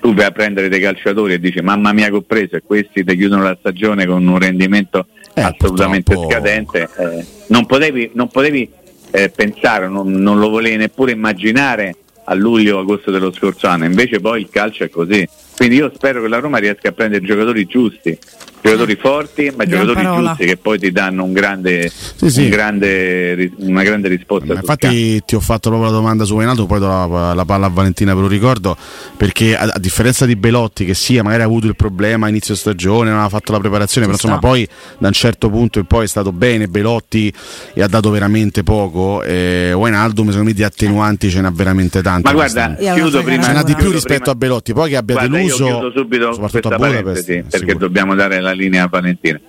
tu 0.00 0.12
vai 0.12 0.24
a 0.24 0.32
prendere 0.32 0.68
dei 0.68 0.80
calciatori 0.80 1.34
e 1.34 1.38
dici 1.38 1.60
mamma 1.60 1.92
mia 1.92 2.08
che 2.08 2.16
ho 2.16 2.22
preso 2.22 2.56
e 2.56 2.62
questi 2.66 3.04
ti 3.04 3.16
chiudono 3.16 3.44
la 3.44 3.56
stagione 3.60 4.06
con 4.06 4.26
un 4.26 4.38
rendimento 4.40 5.06
Eh, 5.34 5.40
assolutamente 5.40 6.14
purtroppo- 6.14 6.32
scadente, 6.32 6.88
eh, 6.98 7.24
non 7.46 7.64
potevi, 7.64 8.10
non 8.14 8.26
potevi 8.26 8.68
eh, 9.16 9.30
pensare, 9.30 9.88
non, 9.88 10.12
non 10.12 10.38
lo 10.38 10.50
volevi 10.50 10.76
neppure 10.76 11.12
immaginare 11.12 11.96
a 12.24 12.34
luglio 12.34 12.78
agosto 12.78 13.10
dello 13.10 13.32
scorso 13.32 13.66
anno, 13.66 13.86
invece 13.86 14.20
poi 14.20 14.42
il 14.42 14.50
calcio 14.50 14.84
è 14.84 14.90
così. 14.90 15.26
Quindi 15.56 15.76
io 15.76 15.90
spero 15.94 16.20
che 16.22 16.28
la 16.28 16.38
Roma 16.38 16.58
riesca 16.58 16.88
a 16.90 16.92
prendere 16.92 17.24
giocatori 17.24 17.64
giusti, 17.64 18.16
giocatori 18.60 18.96
forti, 18.96 19.50
ma 19.56 19.64
Gran 19.64 19.86
giocatori 19.86 20.04
parola. 20.04 20.28
giusti 20.30 20.44
che 20.46 20.56
poi 20.58 20.78
ti 20.78 20.92
danno 20.92 21.24
un 21.24 21.32
grande, 21.32 21.90
sì. 21.90 22.42
un 22.42 22.48
grande 22.50 23.50
una 23.58 23.82
grande 23.82 24.08
risposta. 24.08 24.52
Infatti 24.52 25.22
ti 25.24 25.34
ho 25.34 25.40
fatto 25.40 25.70
proprio 25.70 25.90
la 25.90 25.96
domanda 25.96 26.24
su 26.24 26.34
Wijnaldum, 26.34 26.66
poi 26.66 26.78
do 26.78 26.86
la, 26.88 27.32
la 27.32 27.44
palla 27.46 27.66
a 27.66 27.68
Valentina 27.70 28.12
per 28.12 28.24
un 28.24 28.28
ricordo, 28.28 28.76
perché 29.16 29.56
a, 29.56 29.70
a 29.72 29.78
differenza 29.78 30.26
di 30.26 30.36
Belotti 30.36 30.84
che 30.84 30.92
sì, 30.92 31.18
magari 31.20 31.40
ha 31.42 31.46
avuto 31.46 31.66
il 31.68 31.74
problema 31.76 32.26
a 32.26 32.28
inizio 32.28 32.54
stagione, 32.54 33.08
non 33.10 33.20
ha 33.20 33.28
fatto 33.30 33.52
la 33.52 33.58
preparazione, 33.58 34.06
però 34.06 34.18
Ci 34.18 34.26
insomma 34.26 34.40
sta. 34.40 34.48
poi 34.48 34.68
da 34.98 35.06
un 35.06 35.14
certo 35.14 35.48
punto 35.48 35.78
in 35.78 35.86
poi 35.86 36.04
è 36.04 36.08
stato 36.08 36.32
bene 36.32 36.68
Belotti 36.68 37.32
e 37.72 37.82
ha 37.82 37.88
dato 37.88 38.10
veramente 38.10 38.62
poco, 38.62 39.22
eh, 39.22 39.72
Wijnaldum 39.72 40.26
secondo 40.26 40.48
me 40.50 40.54
di 40.54 40.64
attenuanti 40.64 41.30
ce 41.30 41.40
n'ha 41.40 41.50
veramente 41.50 42.02
tante. 42.02 42.28
Ma 42.28 42.34
guarda, 42.34 42.74
chiudo 42.74 43.22
prima. 43.22 43.42
ce 43.42 43.52
n'ha 43.52 43.62
di 43.62 43.74
più 43.74 43.90
rispetto 43.90 44.18
prima- 44.18 44.32
a 44.32 44.34
Belotti, 44.34 44.72
poi 44.74 44.90
che 44.90 44.96
abbia 44.96 45.14
Guarda, 45.14 45.34
deluso 45.36 45.45
io 45.46 45.54
chiudo 45.56 45.90
subito 45.94 46.32
soprattutto 46.32 46.68
questa 46.68 46.74
a 46.74 46.78
Budapest, 46.78 47.02
parentesi 47.02 47.42
perché 47.42 47.56
sicuro. 47.58 47.78
dobbiamo 47.78 48.14
dare 48.14 48.40
la 48.40 48.52
linea 48.52 48.84
a 48.84 48.88
Valentina. 48.88 49.40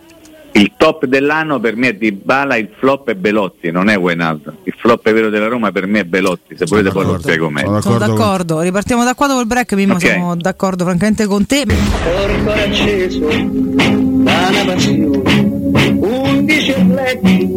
Il 0.53 0.71
top 0.75 1.05
dell'anno 1.05 1.59
per 1.59 1.75
me 1.75 1.89
è 1.89 1.93
Di 1.93 2.11
Bala, 2.11 2.55
il 2.55 2.69
flop 2.79 3.09
è 3.11 3.13
Belotti, 3.13 3.69
non 3.69 3.89
è 3.89 3.97
Wijnaldum. 3.97 4.55
Il 4.63 4.73
flop 4.75 5.11
vero 5.11 5.29
della 5.29 5.47
Roma 5.47 5.71
per 5.71 5.85
me 5.85 5.99
è 5.99 6.03
Belotti, 6.03 6.55
se 6.57 6.65
volete 6.65 6.89
poi 6.89 7.05
lo 7.05 7.19
spiego 7.19 7.49
meglio. 7.51 7.79
Sono 7.79 7.81
Sono 7.81 7.97
d'accordo 7.99 8.55
con- 8.55 8.63
ripartiamo 8.63 9.03
da 9.03 9.13
qua 9.13 9.27
dopo 9.27 9.39
il 9.41 9.45
break, 9.45 9.73
Mimmo, 9.73 9.93
Ok. 9.93 9.99
siamo 9.99 10.35
d'accordo 10.35 10.83
francamente 10.85 11.27
con 11.27 11.45
te. 11.45 11.63
Corpo 11.67 12.51
acceso 12.51 13.27
da 13.27 14.47
una 14.49 14.63
passione, 14.65 15.89
undici 15.99 16.71
atleti 16.71 17.49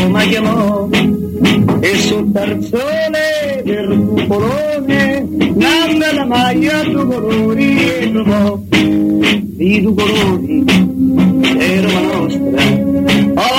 Roma 0.00 0.22
chiamò 0.22 0.88
e 1.80 1.96
sul 1.96 2.30
tarzone 2.32 3.62
del 3.64 4.06
cupolone 4.08 5.26
nanda 5.54 6.14
la 6.14 6.24
maglia 6.24 6.82
due 6.84 7.04
colori 7.04 7.76
e 7.76 8.12
trovò. 8.12 8.58
I 8.70 9.80
due 9.82 9.94
colori 9.94 10.64
è 11.58 11.80
Roma 11.80 12.00
nostra. 12.12 12.62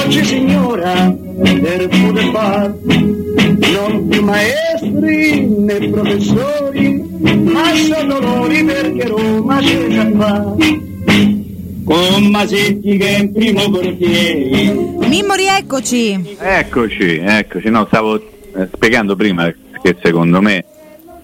Oggi 0.01 0.23
signora 0.23 1.13
per 1.41 1.87
poter 1.87 2.29
far 2.31 2.75
non 2.83 4.07
più 4.07 4.23
maestri 4.23 5.45
né 5.45 5.89
professori 5.89 7.03
ma 7.19 7.75
sono 7.75 8.19
loro 8.19 8.47
perché 8.65 9.07
Roma 9.07 9.59
c'è 9.59 9.87
già 9.89 10.05
qua 10.07 10.55
con 11.89 12.27
Masetti 12.27 12.97
che 12.97 13.15
è 13.15 13.19
in 13.19 13.33
primo 13.33 13.67
portiere 13.71 14.71
Mimmo, 15.07 15.33
rieccoci. 15.33 16.37
Eccoci, 16.37 17.17
eccoci. 17.17 17.69
No, 17.71 17.87
stavo 17.87 18.15
eh, 18.15 18.69
spiegando 18.71 19.15
prima 19.15 19.51
che 19.81 19.97
secondo 19.99 20.39
me 20.39 20.63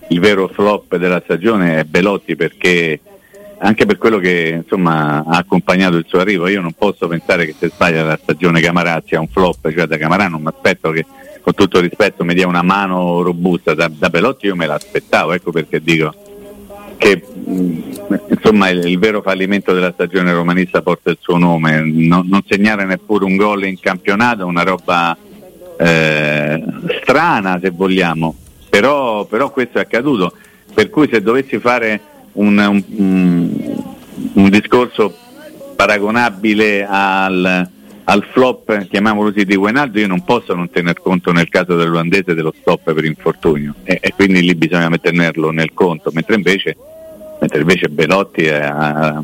il 0.07 0.19
vero 0.19 0.47
flop 0.47 0.95
della 0.95 1.21
stagione 1.23 1.81
è 1.81 1.83
Belotti 1.83 2.35
perché 2.35 2.99
anche 3.59 3.85
per 3.85 3.99
quello 3.99 4.17
che 4.17 4.61
insomma 4.63 5.23
ha 5.23 5.37
accompagnato 5.37 5.97
il 5.97 6.05
suo 6.07 6.19
arrivo, 6.19 6.47
io 6.47 6.61
non 6.61 6.73
posso 6.73 7.07
pensare 7.07 7.45
che 7.45 7.53
se 7.57 7.69
sbaglia 7.69 8.03
la 8.03 8.19
stagione 8.19 8.59
Camarà 8.59 9.03
sia 9.05 9.19
un 9.19 9.27
flop, 9.27 9.71
cioè 9.71 9.85
da 9.85 9.97
Camarà 9.97 10.27
non 10.27 10.41
mi 10.41 10.47
aspetto 10.47 10.89
che 10.89 11.05
con 11.41 11.53
tutto 11.53 11.79
rispetto 11.79 12.23
mi 12.23 12.33
dia 12.33 12.47
una 12.47 12.63
mano 12.63 13.21
robusta, 13.21 13.75
da, 13.75 13.87
da 13.87 14.09
Belotti 14.09 14.47
io 14.47 14.55
me 14.55 14.65
l'aspettavo, 14.65 15.33
ecco 15.33 15.51
perché 15.51 15.79
dico 15.79 16.11
che 16.97 17.21
mh, 17.25 17.79
insomma 18.29 18.69
il, 18.69 18.85
il 18.85 18.97
vero 18.99 19.21
fallimento 19.21 19.73
della 19.73 19.91
stagione 19.93 20.31
romanista 20.33 20.81
porta 20.81 21.09
il 21.11 21.17
suo 21.19 21.37
nome, 21.37 21.81
non, 21.83 22.27
non 22.27 22.41
segnare 22.47 22.85
neppure 22.85 23.25
un 23.25 23.35
gol 23.35 23.65
in 23.65 23.79
campionato 23.79 24.45
una 24.45 24.63
roba 24.63 25.15
eh, 25.77 26.63
strana 27.01 27.59
se 27.61 27.69
vogliamo, 27.69 28.35
però, 28.69 29.25
però 29.25 29.51
questo 29.51 29.77
è 29.77 29.81
accaduto, 29.81 30.33
per 30.73 30.89
cui 30.89 31.09
se 31.11 31.21
dovessi 31.21 31.59
fare 31.59 31.99
un, 32.33 32.57
un- 32.57 32.83
un- 32.97 33.83
un 34.33 34.49
discorso 34.49 35.13
paragonabile 35.75 36.85
al, 36.89 37.69
al 38.05 38.23
flop, 38.31 38.87
chiamiamolo 38.87 39.31
così, 39.31 39.45
di 39.45 39.55
Wijnaldum, 39.55 40.01
io 40.01 40.07
non 40.07 40.23
posso 40.23 40.53
non 40.53 40.69
tener 40.69 40.99
conto 41.01 41.31
nel 41.31 41.49
caso 41.49 41.75
dell'olandese 41.75 42.33
dello 42.33 42.53
stop 42.59 42.93
per 42.93 43.03
infortunio. 43.03 43.75
E, 43.83 43.97
e 44.01 44.13
quindi 44.13 44.41
lì 44.41 44.53
bisogna 44.55 44.89
metterlo 44.89 45.51
nel 45.51 45.73
conto, 45.73 46.11
mentre 46.13 46.35
invece, 46.35 46.77
mentre 47.39 47.61
invece 47.61 47.89
Belotti 47.89 48.47
ha, 48.47 49.23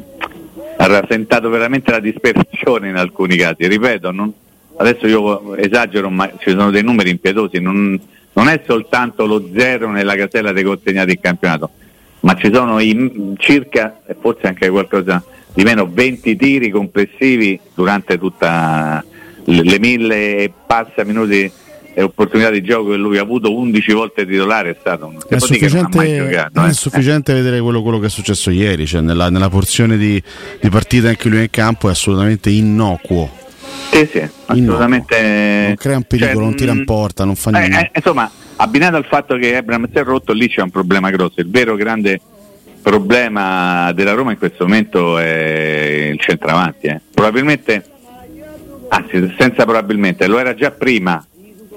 ha 0.78 0.86
rasentato 0.88 1.50
veramente 1.50 1.92
la 1.92 2.00
disperazione 2.00 2.90
in 2.90 2.96
alcuni 2.96 3.36
casi, 3.36 3.68
ripeto, 3.68 4.12
non- 4.12 4.34
adesso 4.78 5.06
io 5.06 5.56
esagero, 5.56 6.10
ma 6.10 6.32
ci 6.40 6.50
sono 6.50 6.72
dei 6.72 6.84
numeri 6.84 7.12
impietosi, 7.12 7.60
non, 7.60 8.00
non 8.34 8.48
è 8.48 8.62
soltanto 8.66 9.28
lo 9.28 9.48
zero 9.56 9.92
nella 9.92 10.16
casella 10.16 10.52
dei 10.52 10.64
consegnati 10.64 11.12
in 11.12 11.20
campionato, 11.20 11.70
ma 12.22 12.34
ci 12.36 12.52
sono 12.52 12.80
i, 12.80 13.36
circa, 13.38 14.02
forse 14.20 14.48
anche 14.48 14.70
qualcosa 14.70 15.24
di 15.54 15.64
meno, 15.64 15.90
20 15.92 16.36
tiri 16.36 16.70
complessivi 16.70 17.60
durante 17.74 18.18
tutta 18.18 19.04
le, 19.46 19.64
le 19.64 19.80
mille 19.80 20.38
e 20.38 20.54
passa 20.66 21.04
minuti 21.04 21.52
e 21.94 22.02
opportunità 22.02 22.50
di 22.50 22.62
gioco 22.62 22.92
che 22.92 22.96
lui 22.96 23.18
ha 23.18 23.22
avuto 23.22 23.54
11 23.54 23.92
volte 23.92 24.26
titolare 24.26 24.72
è 24.72 24.78
stato 24.80 25.08
un 25.08 25.18
È 25.28 25.40
sufficiente, 25.40 26.18
giocato, 26.18 26.64
eh. 26.64 26.70
è 26.70 26.74
sufficiente 26.74 27.34
vedere 27.34 27.60
quello, 27.60 27.82
quello 27.82 28.00
che 28.00 28.06
è 28.06 28.10
successo 28.10 28.50
ieri, 28.50 28.86
cioè 28.86 29.02
nella, 29.02 29.30
nella 29.30 29.50
porzione 29.50 29.98
di, 29.98 30.22
di 30.62 30.70
partita 30.70 31.14
cui 31.16 31.30
lui 31.30 31.42
in 31.42 31.50
campo 31.50 31.90
è 31.90 31.92
assolutamente 31.92 32.50
innocuo. 32.50 33.40
Sì, 33.92 34.08
sì, 34.10 34.30
assolutamente. 34.46 35.66
Non 35.68 35.76
crea 35.76 35.98
un 35.98 36.04
pericolo, 36.04 36.46
non 36.46 36.56
tira 36.56 36.72
in 36.72 36.80
mm, 36.80 36.86
porta, 36.86 37.26
non 37.26 37.36
fa 37.36 37.50
eh, 37.50 37.68
niente. 37.68 37.80
eh, 37.80 37.92
insomma, 37.96 38.32
abbinato 38.56 38.96
al 38.96 39.06
fatto 39.06 39.36
che 39.36 39.58
Ebram 39.58 39.90
si 39.92 39.98
è 39.98 40.04
rotto, 40.04 40.32
lì 40.32 40.48
c'è 40.48 40.62
un 40.62 40.70
problema 40.70 41.10
grosso. 41.10 41.42
Il 41.42 41.50
vero 41.50 41.76
grande 41.76 42.22
problema 42.82 43.92
della 43.94 44.14
Roma 44.14 44.32
in 44.32 44.38
questo 44.38 44.66
momento 44.66 45.18
è 45.18 46.10
il 46.12 46.20
centravanti. 46.20 46.88
eh. 46.88 47.02
Probabilmente, 47.14 47.84
anzi, 48.90 49.34
senza 49.38 49.64
probabilmente, 49.64 50.28
lo 50.28 50.40
era 50.40 50.54
già 50.54 50.72
prima 50.72 51.26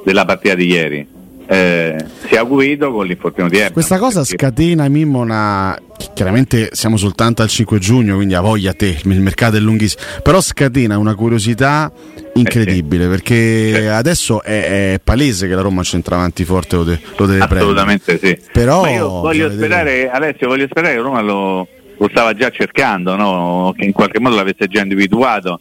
della 0.04 0.24
partita 0.24 0.54
di 0.54 0.66
ieri. 0.66 1.13
Eh, 1.46 2.04
si 2.26 2.34
è 2.34 2.38
acuito 2.38 2.90
con 2.90 3.06
l'infortunio 3.06 3.50
di 3.50 3.56
Ebram. 3.56 3.72
Questa 3.72 3.98
cosa 3.98 4.24
scatena 4.24 4.88
Mimmo 4.88 5.20
una. 5.20 5.78
Chiaramente 6.14 6.70
siamo 6.72 6.96
soltanto 6.96 7.42
al 7.42 7.48
5 7.48 7.78
giugno, 7.78 8.16
quindi 8.16 8.34
a 8.34 8.40
voglia 8.40 8.72
te, 8.72 8.96
il 9.02 9.20
mercato 9.20 9.56
è 9.56 9.60
lunghissimo. 9.60 10.02
Però 10.22 10.40
scatena 10.40 10.98
una 10.98 11.14
curiosità 11.14 11.92
incredibile 12.34 13.06
perché 13.08 13.74
Sì. 13.74 13.86
adesso 13.86 14.42
è, 14.42 14.94
è 14.94 15.00
palese 15.02 15.46
che 15.46 15.54
la 15.54 15.60
Roma 15.60 15.82
centravanti 15.82 16.44
forte 16.44 16.76
lo, 16.76 16.84
de- 16.84 16.98
lo 17.16 17.26
deve 17.26 17.38
prendere. 17.46 17.60
Assolutamente 17.60 18.18
sì. 18.18 18.38
Però 18.52 18.82
Ma 18.82 18.90
io 18.90 19.08
voglio 19.08 19.50
sperare, 19.50 20.10
Alessio, 20.10 20.48
voglio 20.48 20.66
sperare 20.68 20.94
che 20.94 21.00
Roma 21.00 21.20
lo, 21.20 21.68
lo 21.96 22.08
stava 22.10 22.34
già 22.34 22.50
cercando, 22.50 23.16
no? 23.16 23.74
che 23.76 23.84
in 23.84 23.92
qualche 23.92 24.18
modo 24.18 24.34
l'avesse 24.36 24.66
già 24.66 24.80
individuato, 24.80 25.60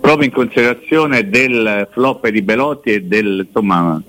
proprio 0.00 0.26
in 0.26 0.32
considerazione 0.32 1.28
del 1.28 1.88
flop 1.92 2.28
di 2.28 2.42
Belotti 2.42 2.90
e 2.90 3.02
del 3.02 3.46
insomma 3.46 4.02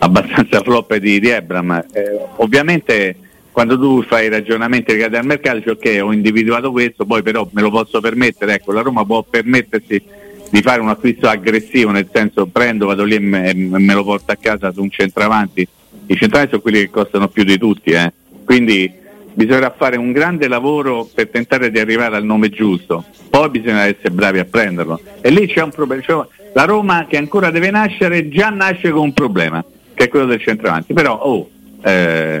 abbastanza 0.00 0.60
flop 0.64 0.96
di, 0.96 1.20
di 1.20 1.28
Ebram. 1.28 1.84
Eh, 1.92 2.18
ovviamente 2.36 3.16
quando 3.52 3.78
tu 3.78 4.02
fai 4.02 4.28
ragionamenti 4.28 4.92
legati 4.92 5.16
al 5.16 5.24
mercato 5.24 5.56
dici 5.56 5.68
ok 5.70 6.00
ho 6.02 6.12
individuato 6.12 6.70
questo, 6.70 7.04
poi 7.04 7.22
però 7.22 7.48
me 7.52 7.62
lo 7.62 7.70
posso 7.70 8.00
permettere, 8.00 8.54
ecco 8.54 8.72
la 8.72 8.82
Roma 8.82 9.04
può 9.04 9.22
permettersi 9.22 10.02
di 10.50 10.62
fare 10.62 10.80
un 10.80 10.88
acquisto 10.88 11.28
aggressivo, 11.28 11.90
nel 11.90 12.08
senso 12.12 12.46
prendo, 12.46 12.86
vado 12.86 13.04
lì 13.04 13.14
e 13.14 13.20
me, 13.20 13.52
me 13.54 13.94
lo 13.94 14.04
porto 14.04 14.32
a 14.32 14.36
casa 14.36 14.72
su 14.72 14.82
un 14.82 14.90
centravanti. 14.90 15.66
I 16.06 16.16
centravanti 16.16 16.50
sono 16.50 16.62
quelli 16.62 16.80
che 16.80 16.90
costano 16.90 17.28
più 17.28 17.44
di 17.44 17.56
tutti, 17.56 17.90
eh. 17.90 18.12
quindi 18.44 18.92
bisognerà 19.32 19.72
fare 19.76 19.96
un 19.96 20.10
grande 20.10 20.48
lavoro 20.48 21.08
per 21.12 21.28
tentare 21.28 21.70
di 21.70 21.78
arrivare 21.78 22.16
al 22.16 22.24
nome 22.24 22.50
giusto, 22.50 23.04
poi 23.28 23.48
bisogna 23.48 23.84
essere 23.84 24.10
bravi 24.10 24.40
a 24.40 24.44
prenderlo. 24.44 25.00
E 25.20 25.30
lì 25.30 25.46
c'è 25.46 25.62
un 25.62 25.70
problema, 25.70 26.02
cioè, 26.02 26.26
la 26.52 26.64
Roma 26.64 27.06
che 27.08 27.16
ancora 27.16 27.50
deve 27.50 27.70
nascere 27.70 28.28
già 28.28 28.50
nasce 28.50 28.90
con 28.90 29.02
un 29.02 29.12
problema, 29.12 29.64
che 30.00 30.06
è 30.06 30.08
quello 30.08 30.24
del 30.24 30.40
centravanti, 30.40 30.94
però 30.94 31.14
oh, 31.18 31.50
eh, 31.82 32.40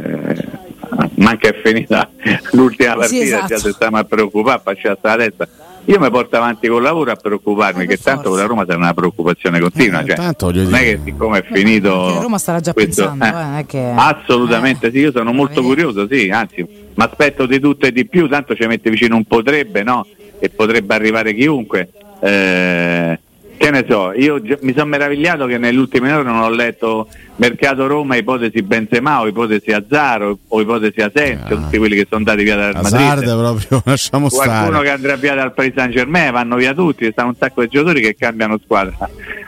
manca 1.16 1.48
è 1.48 1.60
finita 1.62 2.08
l'ultima 2.52 2.92
Sì, 2.92 2.98
partita, 2.98 3.22
esatto. 3.24 3.46
già 3.48 3.58
se 3.58 3.72
stiamo 3.72 3.98
a 3.98 4.04
preoccupare, 4.04 4.60
faccia 4.64 4.96
la 5.02 5.16
testa. 5.16 5.46
io 5.84 5.98
mi 6.00 6.08
porto 6.10 6.36
avanti 6.36 6.68
col 6.68 6.80
lavoro 6.82 7.10
a 7.10 7.16
preoccuparmi, 7.16 7.82
Eh, 7.84 7.86
che 7.86 7.96
tanto 7.98 8.22
forza. 8.22 8.28
con 8.30 8.38
la 8.38 8.44
Roma 8.46 8.64
sarà 8.64 8.78
una 8.78 8.94
preoccupazione 8.94 9.60
continua. 9.60 10.00
Eh, 10.00 10.06
cioè, 10.06 10.16
tanto 10.16 10.50
non 10.50 10.74
è 10.74 10.78
dire- 10.78 10.94
che 10.96 11.00
siccome 11.04 11.38
è 11.40 11.44
finito. 11.52 12.06
Anche 12.06 12.20
Roma 12.22 12.38
starà 12.38 12.60
già 12.60 12.72
questo- 12.72 13.08
pensando, 13.14 13.24
eh, 13.24 13.56
eh, 13.56 13.58
è 13.60 13.66
che- 13.66 13.92
Assolutamente 13.94 14.86
eh, 14.86 14.90
sì, 14.90 14.98
io 15.00 15.10
sono 15.12 15.32
molto 15.34 15.60
curioso, 15.62 16.06
sì, 16.10 16.30
anzi, 16.30 16.62
mi 16.62 17.04
aspetto 17.04 17.44
di 17.44 17.60
tutto 17.60 17.84
e 17.84 17.92
di 17.92 18.06
più, 18.06 18.26
tanto 18.26 18.54
ci 18.54 18.64
mette 18.66 18.88
vicino 18.88 19.16
un 19.16 19.24
potrebbe, 19.24 19.82
no? 19.82 20.06
E 20.38 20.48
potrebbe 20.48 20.94
arrivare 20.94 21.34
chiunque. 21.34 21.90
Eh, 22.20 23.20
che 23.60 23.70
ne 23.70 23.84
so, 23.86 24.12
io 24.14 24.40
mi 24.62 24.72
sono 24.72 24.86
meravigliato 24.86 25.44
che 25.44 25.58
nelle 25.58 25.78
ultime 25.78 26.10
ore 26.10 26.22
non 26.22 26.38
ho 26.38 26.48
letto 26.48 27.08
Mercato 27.36 27.86
Roma, 27.86 28.16
ipotesi 28.16 28.62
Benzema 28.62 29.20
o 29.20 29.26
ipotesi 29.26 29.70
Azzaro 29.70 30.38
o 30.48 30.60
ipotesi 30.62 31.02
Asensio, 31.02 31.58
tutti 31.58 31.76
quelli 31.76 31.94
che 31.94 32.06
sono 32.08 32.24
andati 32.24 32.42
via 32.42 32.56
dal 32.56 32.74
Hazard 32.74 33.22
Madrid. 33.22 33.38
proprio, 33.38 33.82
lasciamo 33.84 34.28
Qualcuno 34.28 34.68
stare. 34.68 34.84
che 34.84 34.90
andrà 34.90 35.16
via 35.16 35.34
dal 35.34 35.52
Paris 35.52 35.74
Saint 35.76 35.92
Germain, 35.92 36.32
vanno 36.32 36.56
via 36.56 36.72
tutti, 36.72 37.04
ci 37.04 37.12
stanno 37.12 37.28
un 37.28 37.34
sacco 37.38 37.60
di 37.60 37.68
giocatori 37.68 38.00
che 38.00 38.16
cambiano 38.16 38.58
squadra. 38.64 38.96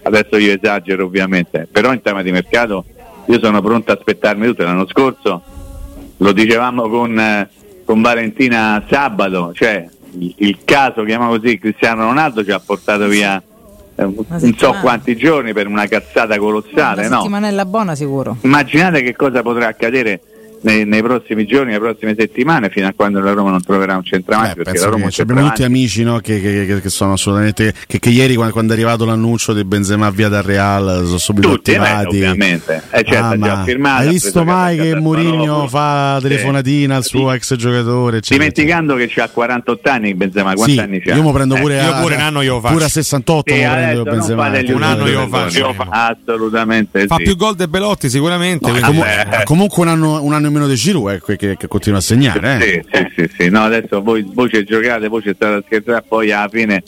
Adesso 0.02 0.36
io 0.36 0.52
esagero 0.52 1.06
ovviamente, 1.06 1.66
però 1.72 1.90
in 1.94 2.02
tema 2.02 2.20
di 2.20 2.32
mercato 2.32 2.84
io 3.24 3.38
sono 3.38 3.62
pronto 3.62 3.92
a 3.92 3.94
aspettarmi 3.94 4.44
tutto. 4.44 4.62
L'anno 4.62 4.86
scorso 4.88 5.42
lo 6.18 6.32
dicevamo 6.32 6.86
con, 6.90 7.18
eh, 7.18 7.48
con 7.86 8.02
Valentina 8.02 8.84
sabato, 8.90 9.52
cioè 9.54 9.88
il, 10.18 10.34
il 10.36 10.58
caso, 10.66 11.02
chiamiamo 11.02 11.38
così, 11.38 11.58
Cristiano 11.58 12.02
Ronaldo 12.04 12.44
ci 12.44 12.50
ha 12.50 12.60
portato 12.60 13.06
via 13.06 13.42
non 13.96 14.54
so 14.56 14.74
quanti 14.80 15.16
giorni 15.16 15.52
per 15.52 15.66
una 15.66 15.86
cazzata 15.86 16.38
colossale, 16.38 17.06
Una 17.06 17.16
no? 17.16 17.22
settimanella 17.22 17.64
buona 17.64 17.94
sicuro. 17.94 18.36
Immaginate 18.42 19.02
che 19.02 19.14
cosa 19.14 19.42
potrà 19.42 19.68
accadere 19.68 20.20
nei, 20.62 20.84
nei 20.84 21.02
prossimi 21.02 21.44
giorni, 21.46 21.66
nelle 21.72 21.78
prossime 21.80 22.14
settimane, 22.18 22.68
fino 22.70 22.86
a 22.86 22.92
quando 22.94 23.20
la 23.20 23.32
Roma 23.32 23.50
non 23.50 23.62
troverà 23.62 23.96
un 23.96 24.04
centravanti. 24.04 24.60
Eh, 24.60 24.62
perché 24.62 24.78
la 24.80 24.86
Roma 24.86 25.08
abbiamo 25.16 25.48
tutti 25.48 25.62
amici 25.64 26.02
no, 26.02 26.18
che, 26.18 26.40
che- 26.40 26.66
che- 26.66 26.80
che 26.80 26.88
sono 26.90 27.12
assolutamente 27.12 27.72
che, 27.86 27.98
che 27.98 28.08
ieri 28.10 28.34
quando, 28.34 28.52
quando 28.52 28.72
è 28.72 28.76
arrivato 28.76 29.04
l'annuncio 29.04 29.52
di 29.52 29.64
Benzema 29.64 30.10
via 30.10 30.28
dal 30.28 30.42
Real 30.42 31.02
sono 31.04 31.18
subito 31.18 31.48
Tutti, 31.50 31.72
eh, 31.72 31.76
attivati 31.76 32.06
ovviamente. 32.06 32.82
Eh, 32.90 33.04
certo, 33.04 33.16
Ah, 33.22 33.36
ma 33.36 33.62
firmato, 33.64 34.00
hai 34.02 34.08
ha 34.08 34.10
visto 34.10 34.44
mai 34.44 34.76
che 34.76 34.94
Mourinho 34.96 35.68
fa 35.68 36.16
Sì. 36.20 36.28
telefonatina 36.28 36.96
al 36.96 37.04
suo 37.04 37.30
Sì. 37.30 37.36
ex 37.36 37.54
giocatore 37.56 38.16
eccetera, 38.18 38.38
Dimenticando 38.48 38.94
che 38.96 39.10
ha 39.20 39.28
48 39.28 39.88
anni 39.90 40.14
Benzema, 40.14 40.54
quanti 40.54 40.72
Sì, 40.74 40.78
anni 40.80 41.00
c'ha? 41.00 41.14
io 41.14 41.22
mi 41.22 41.32
prendo 41.32 41.56
Eh, 41.56 41.60
pure, 41.60 41.74
io 41.82 41.92
a, 41.92 42.00
pure 42.00 42.14
un 42.14 42.20
anno 42.20 42.42
io 42.42 42.54
lo 42.54 42.60
faccio. 42.60 42.72
pure 42.74 42.84
a 42.84 42.88
68 42.88 43.52
sì, 43.52 43.58
mi 43.60 43.66
prendo 43.68 44.02
Benzema 44.04 44.46
Un 44.48 44.82
anno 44.82 45.06
io 45.08 45.28
faccio. 45.28 45.74
Assolutamente 45.88 47.06
Fa 47.06 47.16
più 47.16 47.36
gol 47.36 47.54
di 47.56 47.66
Belotti 47.66 48.08
sicuramente. 48.08 48.70
Vabbè. 48.70 49.42
comunque 49.44 49.82
un 49.82 49.88
anno, 49.88 50.22
un 50.52 50.62
anno 50.62 50.66
in 50.66 50.66
meno 50.66 50.66
di 50.68 50.74
Giroud 50.74 51.12
eh, 51.28 51.36
che, 51.36 51.56
che- 51.56 51.68
continua 51.68 51.98
a 51.98 52.02
segnare 52.02 52.56
eh. 52.58 52.84
Sì, 52.92 53.06
sì, 53.16 53.26
sì, 53.28 53.34
sì. 53.38 53.48
No, 53.50 53.62
adesso 53.62 54.02
voi, 54.02 54.22
voi 54.32 54.48
ci 54.50 54.62
giocate, 54.64 55.08
voi 55.08 55.22
ci 55.22 55.32
state 55.34 55.54
a 55.54 55.62
scherzare, 55.64 56.04
poi 56.06 56.30
alla 56.30 56.48
fine 56.48 56.82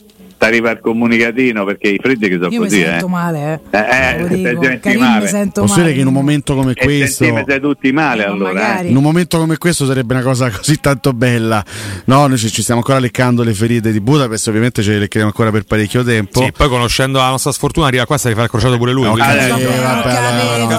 arriva 0.45 0.71
il 0.71 0.79
comunicatino 0.79 1.65
perché 1.65 1.89
i 1.89 1.99
freddi 2.01 2.27
che 2.29 2.35
sono 2.35 2.49
Io 2.49 2.59
mi 2.61 2.67
così, 2.67 2.81
sento 2.81 3.05
eh. 3.05 3.09
male, 3.09 3.61
Eh, 3.69 3.77
eh. 3.77 4.15
eh, 4.21 4.27
dico. 4.27 4.59
Karim 4.81 4.99
male. 5.01 5.21
mi 5.21 5.27
sento 5.27 5.61
Posso 5.61 5.73
male. 5.73 5.83
dire 5.85 5.95
che 5.95 6.01
in 6.01 6.07
un 6.07 6.13
momento 6.13 6.55
come 6.55 6.71
E 6.75 6.83
questo 6.83 7.23
sentimete 7.25 7.59
tutti 7.59 7.91
male 7.91 8.25
Ma 8.25 8.31
allora, 8.31 8.53
magari. 8.53 8.87
eh. 8.87 8.89
in 8.91 8.95
un 8.97 9.03
momento 9.03 9.37
come 9.39 9.57
questo 9.57 9.85
sarebbe 9.85 10.13
una 10.13 10.23
cosa 10.23 10.49
così 10.49 10.79
tanto 10.79 11.13
bella. 11.13 11.63
No, 12.05 12.27
noi 12.27 12.37
ci, 12.37 12.49
ci 12.51 12.61
stiamo 12.61 12.81
ancora 12.81 12.99
leccando 12.99 13.43
le 13.43 13.53
ferite 13.53 13.91
di 13.91 13.99
Budapest, 13.99 14.47
ovviamente 14.47 14.81
ce 14.83 14.91
le 14.91 14.99
leccheremo 14.99 15.29
ancora 15.29 15.51
per 15.51 15.63
parecchio 15.63 16.03
tempo. 16.03 16.41
Sì, 16.43 16.51
poi 16.55 16.69
conoscendo 16.69 17.17
la 17.19 17.29
nostra 17.29 17.51
sfortuna 17.51 17.87
arriva 17.87 18.05
qua 18.05 18.17
si 18.17 18.27
rifà 18.29 18.43
il 18.43 18.49
crociato 18.49 18.77
pure 18.77 18.91
lui. 18.91 19.03
No, 19.05 19.11
quindi- 19.11 19.35
eh, 19.35 19.49
allora, 19.49 20.03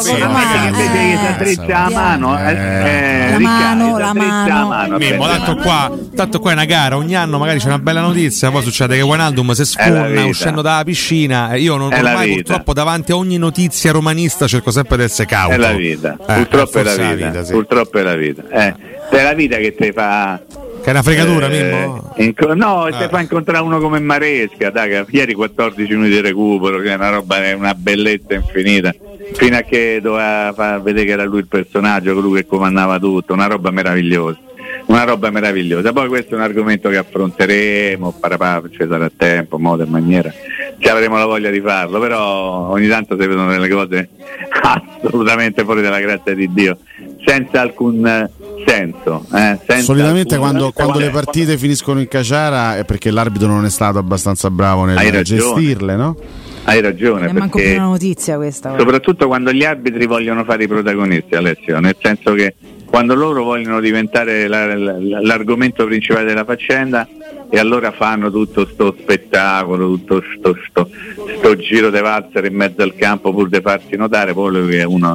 Eh, 0.07 0.19
la 0.19 1.89
mano, 1.89 2.39
eh, 2.39 2.53
eh, 2.53 3.31
La 3.31 3.37
Riccardo, 3.37 3.43
mano, 3.43 3.99
la 3.99 4.13
mano. 4.15 4.69
mano, 4.69 4.97
Mimmo, 4.99 5.25
aspetta. 5.25 5.45
tanto 5.45 5.63
qua, 5.63 5.93
tanto 6.15 6.41
qua 6.41 6.51
è 6.51 6.55
una 6.55 6.65
gara, 6.65 6.97
ogni 6.97 7.15
anno 7.15 7.39
magari 7.39 7.59
c'è 7.59 7.67
una 7.67 7.79
bella 7.79 8.01
notizia, 8.01 8.51
poi 8.51 8.63
succede 8.63 8.97
che 8.97 9.03
Wijnaldum 9.03 9.53
si 9.65 9.73
sforna 9.73 10.07
vita. 10.07 10.25
uscendo 10.27 10.63
dalla 10.63 10.85
piscina 10.85 11.53
e 11.53 11.61
io 11.61 11.77
non, 11.77 11.93
ormai 11.93 12.29
vita. 12.29 12.43
purtroppo 12.43 12.73
davanti 12.73 13.13
a 13.13 13.17
ogni 13.17 13.39
notizia 13.39 13.91
romanista 13.93 14.47
cerco 14.47 14.71
sempre 14.71 14.97
di 14.99 15.03
essere 15.05 15.27
cauto. 15.29 15.55
È 15.55 15.57
la 15.59 15.73
vita, 15.73 16.17
Eh, 16.27 16.35
purtroppo 16.35 16.79
è 16.79 16.83
la 16.83 16.91
forse 16.91 17.15
vita, 17.17 17.45
sì. 17.45 17.53
purtroppo 17.53 17.99
è 17.99 18.03
la 18.03 18.15
vita. 18.15 18.43
Eh, 18.51 18.75
è 19.11 19.23
la 19.23 19.33
vita 19.35 19.57
che 19.57 19.75
ti 19.75 19.93
fa 19.93 20.41
Che 20.83 20.85
è 20.85 20.91
una 20.91 21.03
fregatura, 21.03 21.49
eh, 21.49 21.63
Mimmo? 21.63 22.13
inco- 22.19 22.55
no, 22.55 22.87
ti 22.97 23.03
Eh. 23.03 23.09
fa 23.09 23.21
incontrare 23.21 23.65
uno 23.65 23.81
come 23.81 23.99
Maresca, 23.99 24.71
dai, 24.71 24.89
che 24.89 25.05
ieri 25.11 25.35
14 25.35 25.93
minuti 25.95 26.11
di 26.11 26.21
recupero, 26.21 26.79
che 26.81 26.91
è 26.93 26.95
una 26.95 27.09
roba, 27.11 27.43
è 27.43 27.53
una 27.53 27.75
bellezza 27.75 28.35
infinita. 28.35 28.95
Fino 29.33 29.57
a 29.57 29.63
che 29.63 29.99
doveva 30.01 30.53
far 30.55 30.81
vedere 30.83 31.05
che 31.07 31.13
era 31.13 31.25
lui 31.25 31.41
il 31.41 31.49
personaggio, 31.49 32.15
colui 32.15 32.41
che 32.41 32.47
comandava 32.47 32.99
tutto, 33.01 33.33
una 33.33 33.47
roba 33.47 33.71
meravigliosa. 33.73 34.39
Una 34.87 35.03
roba 35.05 35.31
meravigliosa. 35.31 35.93
Poi 35.93 36.09
questo 36.09 36.35
è 36.35 36.37
un 36.39 36.43
argomento 36.45 36.89
che 36.89 36.97
affronteremo, 36.97 38.15
parapà, 38.21 38.63
ci 38.71 38.87
sarà 38.89 39.11
tempo, 39.15 39.59
modo 39.59 39.83
e 39.83 39.87
maniera. 39.87 40.33
Ci 40.79 40.89
avremo 40.89 41.17
la 41.19 41.25
voglia 41.27 41.51
di 41.51 41.61
farlo, 41.61 41.99
però 41.99 42.69
ogni 42.71 42.87
tanto 42.87 43.19
si 43.19 43.27
vedono 43.27 43.51
delle 43.51 43.69
cose 43.69 44.09
assolutamente 44.63 45.65
fuori 45.65 45.83
dalla 45.83 45.99
grazia 46.01 46.35
di 46.35 46.53
Dio, 46.53 46.79
senza 47.25 47.63
alcun 47.63 48.07
eh, 48.07 48.31
senso. 48.65 49.25
eh, 49.33 49.59
senza 49.67 49.79
Solitamente 49.81 50.35
alcun- 50.35 50.51
quando, 50.51 50.73
quando 50.73 50.99
le 50.99 51.11
quando- 51.11 51.21
partite 51.31 51.59
finiscono 51.59 51.99
in 51.99 52.09
caciara 52.09 52.77
è 52.77 52.85
perché 52.85 53.11
l'arbitro 53.11 53.49
non 53.49 53.65
è 53.65 53.71
stato 53.71 53.99
abbastanza 53.99 54.51
bravo 54.51 54.85
nel 54.85 55.23
gestirle, 55.23 55.97
no? 55.97 56.17
Hai 56.65 56.81
ragione, 56.81 57.29
è 57.29 57.33
manco 57.33 57.59
più 57.59 57.65
perché 57.65 57.79
una 57.79 57.89
notizia 57.89 58.37
questa. 58.37 58.69
guarda. 58.71 58.85
soprattutto 58.85 59.27
quando 59.29 59.53
gli 59.53 59.65
arbitri 59.65 60.05
vogliono 60.07 60.43
fare 60.45 60.65
i 60.65 60.69
protagonisti, 60.69 61.35
Alessio, 61.37 61.79
nel 61.79 61.97
senso 62.01 62.35
che 62.35 62.55
quando 62.97 63.15
loro 63.15 63.45
vogliono 63.45 63.79
diventare 63.79 64.49
la- 64.49 64.75
la- 64.75 64.97
l'argomento 65.21 65.85
principale 65.85 66.25
della 66.25 66.47
faccenda 66.47 67.07
e 67.51 67.59
allora 67.59 67.93
fanno 67.93 68.31
tutto 68.31 68.67
sto 68.67 68.97
spettacolo, 68.99 69.87
tutto 69.87 70.23
sto, 70.39 70.57
sto- 70.67 70.89
sto 71.37 71.57
giro 71.57 71.91
di 71.91 72.01
valzer 72.01 72.47
in 72.47 72.55
mezzo 72.55 72.81
al 72.81 72.95
campo 72.95 73.35
pur 73.35 73.51
di 73.51 73.61
farsi 73.61 73.97
notare, 73.97 74.33
poi 74.33 74.51
lui 74.51 74.77
è 74.77 74.85
uno 74.85 75.15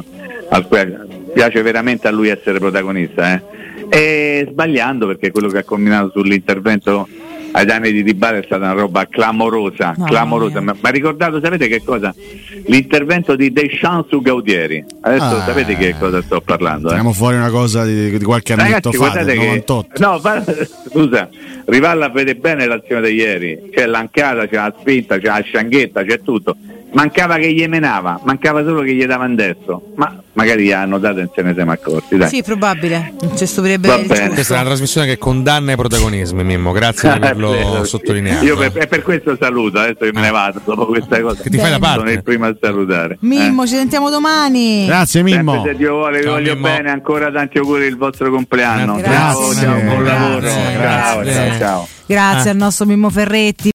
al 0.50 0.68
quale 0.68 1.08
piace 1.34 1.60
veramente 1.62 2.06
a 2.06 2.12
lui 2.12 2.28
essere 2.28 2.60
protagonista. 2.60 3.34
eh. 3.34 3.42
E 3.88 4.46
sbagliando 4.48 5.08
perché 5.08 5.32
quello 5.32 5.48
che 5.48 5.58
ha 5.58 5.64
combinato 5.64 6.12
sull'intervento 6.14 7.08
ai 7.52 7.64
danni 7.66 7.92
di 7.92 8.02
Dybala 8.02 8.38
è 8.38 8.42
stata 8.44 8.64
una 8.64 8.72
roba 8.80 9.06
clamorosa, 9.08 9.92
Mamma 9.96 10.06
clamorosa. 10.08 10.60
mia. 10.60 10.72
Ma, 10.72 10.76
ma 10.80 10.88
ricordato, 10.90 11.40
sapete 11.42 11.68
che 11.68 11.82
cosa? 11.84 12.14
L'intervento 12.66 13.36
di 13.36 13.52
Deschamps 13.52 14.08
su 14.08 14.20
Gaudieri. 14.22 14.84
Adesso 15.00 15.24
Ah. 15.24 15.44
sapete 15.46 15.76
che 15.76 15.94
cosa 15.98 16.22
sto 16.22 16.40
parlando. 16.40 16.86
eh? 16.86 16.90
Tiriamo 16.90 17.12
fuori 17.12 17.36
una 17.36 17.50
cosa 17.50 17.84
di, 17.84 18.16
di 18.18 18.24
qualche 18.24 18.52
annetto 18.54 18.90
Ragazzi, 18.90 19.16
fa, 19.18 19.22
del 19.24 19.38
che 19.38 19.44
98. 19.46 20.00
no, 20.02 20.18
fa- 20.20 20.44
scusa, 20.90 21.28
Rivalla 21.66 22.08
vede 22.08 22.34
bene 22.36 22.66
l'azione 22.66 23.08
di 23.08 23.14
ieri. 23.14 23.70
C'è 23.72 23.86
l'ancata, 23.86 24.46
c'è 24.48 24.56
la 24.56 24.74
spinta, 24.78 25.18
c'è 25.18 25.26
la 25.26 25.40
scianghetta, 25.42 26.02
c'è 26.04 26.20
tutto. 26.22 26.56
Mancava 26.94 27.36
che 27.36 27.52
gli 27.52 27.66
menava, 27.66 28.20
mancava 28.24 28.62
solo 28.64 28.82
che 28.82 28.92
gli 28.94 29.04
dava 29.06 29.24
in 29.26 29.34
destro. 29.34 29.82
Ma 29.96 30.14
magari 30.34 30.64
gli 30.64 30.72
hanno 30.72 30.98
dato 30.98 31.20
e 31.20 31.30
se 31.34 31.40
ne 31.42 31.54
siamo 31.54 31.72
accorti. 31.72 32.16
Dai. 32.18 32.28
Sì, 32.28 32.42
probabile. 32.42 33.14
Non 33.20 33.36
ci 33.36 33.46
stupirebbe 33.46 33.88
bene. 33.88 34.06
giusto. 34.06 34.28
Questa 34.34 34.54
è 34.54 34.56
una 34.58 34.66
trasmissione 34.66 35.06
che 35.06 35.16
condanna 35.18 35.72
i 35.72 35.76
protagonismi, 35.76 36.44
Mimmo. 36.44 36.72
Grazie 36.72 37.10
di 37.10 37.16
averlo 37.22 37.50
Vero, 37.52 37.84
sì. 37.84 37.90
sottolineato. 37.90 38.44
Io 38.44 38.56
per, 38.56 38.72
e 38.74 38.86
per 38.86 39.02
questo 39.02 39.36
saluto, 39.40 39.78
adesso 39.78 39.96
che 40.00 40.12
me 40.12 40.20
ne 40.20 40.30
vado 40.30 40.60
dopo 40.64 40.84
questa 40.86 41.20
cosa. 41.22 41.42
Che 41.42 41.48
ti 41.50 41.56
fai 41.58 41.70
da 41.70 41.78
Bene. 41.78 41.94
Sono 41.94 42.08
il 42.10 42.14
parte. 42.16 42.22
primo 42.22 42.46
a 42.46 42.56
salutare. 42.60 43.16
Mimmo, 43.20 43.66
ci 43.66 43.74
sentiamo 43.74 44.10
domani. 44.10 44.84
Grazie 44.86 45.20
Sempre 45.22 45.36
Mimmo. 45.42 45.64
se 45.64 45.74
Dio 45.74 45.92
vuole, 45.94 46.18
vi 46.20 46.26
voglio 46.26 46.52
Mimmo. 46.54 46.66
bene, 46.66 46.90
ancora 46.90 47.30
tanti 47.30 47.56
auguri 47.58 47.86
il 47.86 47.96
vostro 47.96 48.30
compleanno. 48.30 48.96
Grazie, 48.96 49.14
ciao, 49.14 49.54
ciao, 49.54 49.80
buon 49.80 50.04
lavoro. 50.04 50.40
Grazie, 50.40 50.60
ciao, 50.74 51.20
grazie. 51.22 51.32
ciao, 51.32 51.58
ciao. 51.58 51.88
Grazie 52.04 52.50
Ah. 52.50 52.52
al 52.52 52.58
nostro 52.58 52.84
Mimmo 52.84 53.08
Ferretti. 53.08 53.70